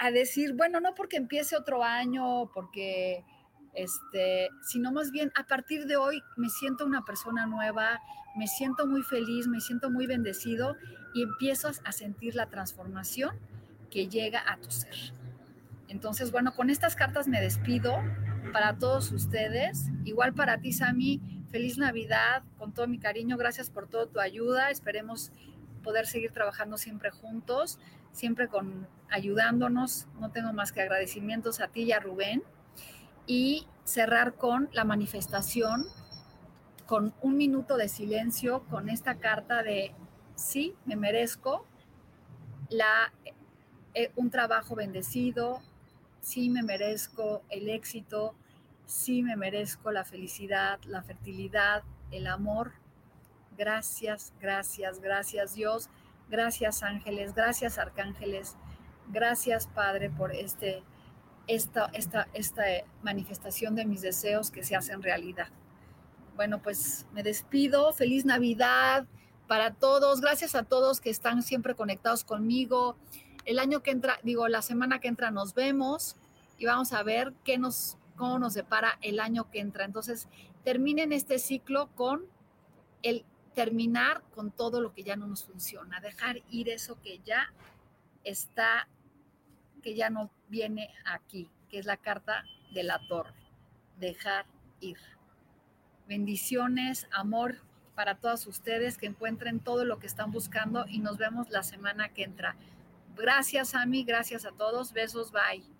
a 0.00 0.10
decir, 0.10 0.54
bueno, 0.54 0.80
no 0.80 0.94
porque 0.94 1.18
empiece 1.18 1.54
otro 1.54 1.84
año, 1.84 2.50
porque, 2.54 3.22
este, 3.74 4.48
sino 4.62 4.90
más 4.92 5.10
bien 5.10 5.30
a 5.36 5.46
partir 5.46 5.84
de 5.84 5.96
hoy 5.96 6.22
me 6.38 6.48
siento 6.48 6.86
una 6.86 7.04
persona 7.04 7.44
nueva, 7.44 8.00
me 8.34 8.46
siento 8.46 8.86
muy 8.86 9.02
feliz, 9.02 9.46
me 9.46 9.60
siento 9.60 9.90
muy 9.90 10.06
bendecido 10.06 10.74
y 11.12 11.22
empiezas 11.22 11.82
a 11.84 11.92
sentir 11.92 12.34
la 12.34 12.46
transformación 12.46 13.38
que 13.90 14.08
llega 14.08 14.42
a 14.50 14.56
tu 14.56 14.70
ser. 14.70 15.12
Entonces, 15.88 16.32
bueno, 16.32 16.54
con 16.54 16.70
estas 16.70 16.96
cartas 16.96 17.28
me 17.28 17.42
despido 17.42 17.98
para 18.54 18.78
todos 18.78 19.12
ustedes. 19.12 19.90
Igual 20.06 20.32
para 20.32 20.62
ti, 20.62 20.72
Sami, 20.72 21.20
feliz 21.50 21.76
Navidad, 21.76 22.42
con 22.56 22.72
todo 22.72 22.86
mi 22.88 22.98
cariño. 22.98 23.36
Gracias 23.36 23.68
por 23.68 23.86
toda 23.86 24.06
tu 24.06 24.18
ayuda. 24.18 24.70
Esperemos 24.70 25.30
poder 25.82 26.06
seguir 26.06 26.32
trabajando 26.32 26.78
siempre 26.78 27.10
juntos, 27.10 27.78
siempre 28.12 28.48
con 28.48 28.88
ayudándonos. 29.10 30.06
No 30.20 30.30
tengo 30.30 30.52
más 30.52 30.72
que 30.72 30.82
agradecimientos 30.82 31.60
a 31.60 31.68
ti 31.68 31.82
y 31.82 31.92
a 31.92 32.00
Rubén. 32.00 32.42
Y 33.26 33.66
cerrar 33.84 34.34
con 34.34 34.68
la 34.72 34.84
manifestación, 34.84 35.86
con 36.86 37.14
un 37.22 37.36
minuto 37.36 37.76
de 37.76 37.88
silencio, 37.88 38.64
con 38.70 38.88
esta 38.88 39.16
carta 39.16 39.62
de 39.62 39.94
sí, 40.34 40.74
me 40.84 40.96
merezco 40.96 41.66
la, 42.68 43.12
eh, 43.94 44.10
un 44.16 44.30
trabajo 44.30 44.74
bendecido, 44.74 45.60
sí 46.20 46.50
me 46.50 46.62
merezco 46.62 47.42
el 47.48 47.68
éxito, 47.68 48.34
sí 48.86 49.22
me 49.22 49.36
merezco 49.36 49.90
la 49.90 50.04
felicidad, 50.04 50.80
la 50.84 51.02
fertilidad, 51.02 51.82
el 52.10 52.26
amor. 52.26 52.72
Gracias, 53.60 54.32
gracias, 54.40 55.02
gracias 55.02 55.52
Dios, 55.52 55.90
gracias 56.30 56.82
ángeles, 56.82 57.34
gracias 57.34 57.76
arcángeles, 57.76 58.56
gracias 59.08 59.66
Padre 59.66 60.08
por 60.08 60.34
este, 60.34 60.82
esta, 61.46 61.90
esta, 61.92 62.26
esta 62.32 62.62
manifestación 63.02 63.74
de 63.74 63.84
mis 63.84 64.00
deseos 64.00 64.50
que 64.50 64.64
se 64.64 64.76
hacen 64.76 65.02
realidad. 65.02 65.48
Bueno, 66.36 66.62
pues 66.62 67.04
me 67.12 67.22
despido, 67.22 67.92
feliz 67.92 68.24
Navidad 68.24 69.06
para 69.46 69.74
todos, 69.74 70.22
gracias 70.22 70.54
a 70.54 70.62
todos 70.62 71.02
que 71.02 71.10
están 71.10 71.42
siempre 71.42 71.74
conectados 71.74 72.24
conmigo. 72.24 72.96
El 73.44 73.58
año 73.58 73.82
que 73.82 73.90
entra, 73.90 74.20
digo, 74.22 74.48
la 74.48 74.62
semana 74.62 75.00
que 75.00 75.08
entra 75.08 75.30
nos 75.30 75.52
vemos 75.52 76.16
y 76.56 76.64
vamos 76.64 76.94
a 76.94 77.02
ver 77.02 77.34
qué 77.44 77.58
nos, 77.58 77.98
cómo 78.16 78.38
nos 78.38 78.54
depara 78.54 78.98
el 79.02 79.20
año 79.20 79.50
que 79.50 79.60
entra. 79.60 79.84
Entonces, 79.84 80.28
terminen 80.64 81.12
este 81.12 81.38
ciclo 81.38 81.90
con 81.94 82.24
el 83.02 83.26
terminar 83.54 84.22
con 84.34 84.50
todo 84.50 84.80
lo 84.80 84.92
que 84.92 85.02
ya 85.02 85.16
no 85.16 85.26
nos 85.26 85.44
funciona, 85.44 86.00
dejar 86.00 86.40
ir 86.50 86.68
eso 86.68 87.00
que 87.00 87.20
ya 87.24 87.52
está, 88.24 88.88
que 89.82 89.94
ya 89.94 90.10
no 90.10 90.30
viene 90.48 90.90
aquí, 91.04 91.50
que 91.68 91.78
es 91.78 91.86
la 91.86 91.96
carta 91.96 92.44
de 92.72 92.84
la 92.84 93.00
torre, 93.08 93.34
dejar 93.98 94.46
ir. 94.80 94.98
Bendiciones, 96.06 97.06
amor 97.12 97.56
para 97.94 98.16
todos 98.16 98.46
ustedes, 98.46 98.98
que 98.98 99.06
encuentren 99.06 99.60
todo 99.60 99.84
lo 99.84 99.98
que 99.98 100.06
están 100.06 100.32
buscando 100.32 100.86
y 100.88 100.98
nos 100.98 101.18
vemos 101.18 101.50
la 101.50 101.62
semana 101.62 102.08
que 102.08 102.22
entra. 102.22 102.56
Gracias 103.16 103.74
a 103.74 103.84
mí, 103.86 104.04
gracias 104.04 104.44
a 104.46 104.52
todos. 104.52 104.92
Besos, 104.92 105.32
bye. 105.32 105.79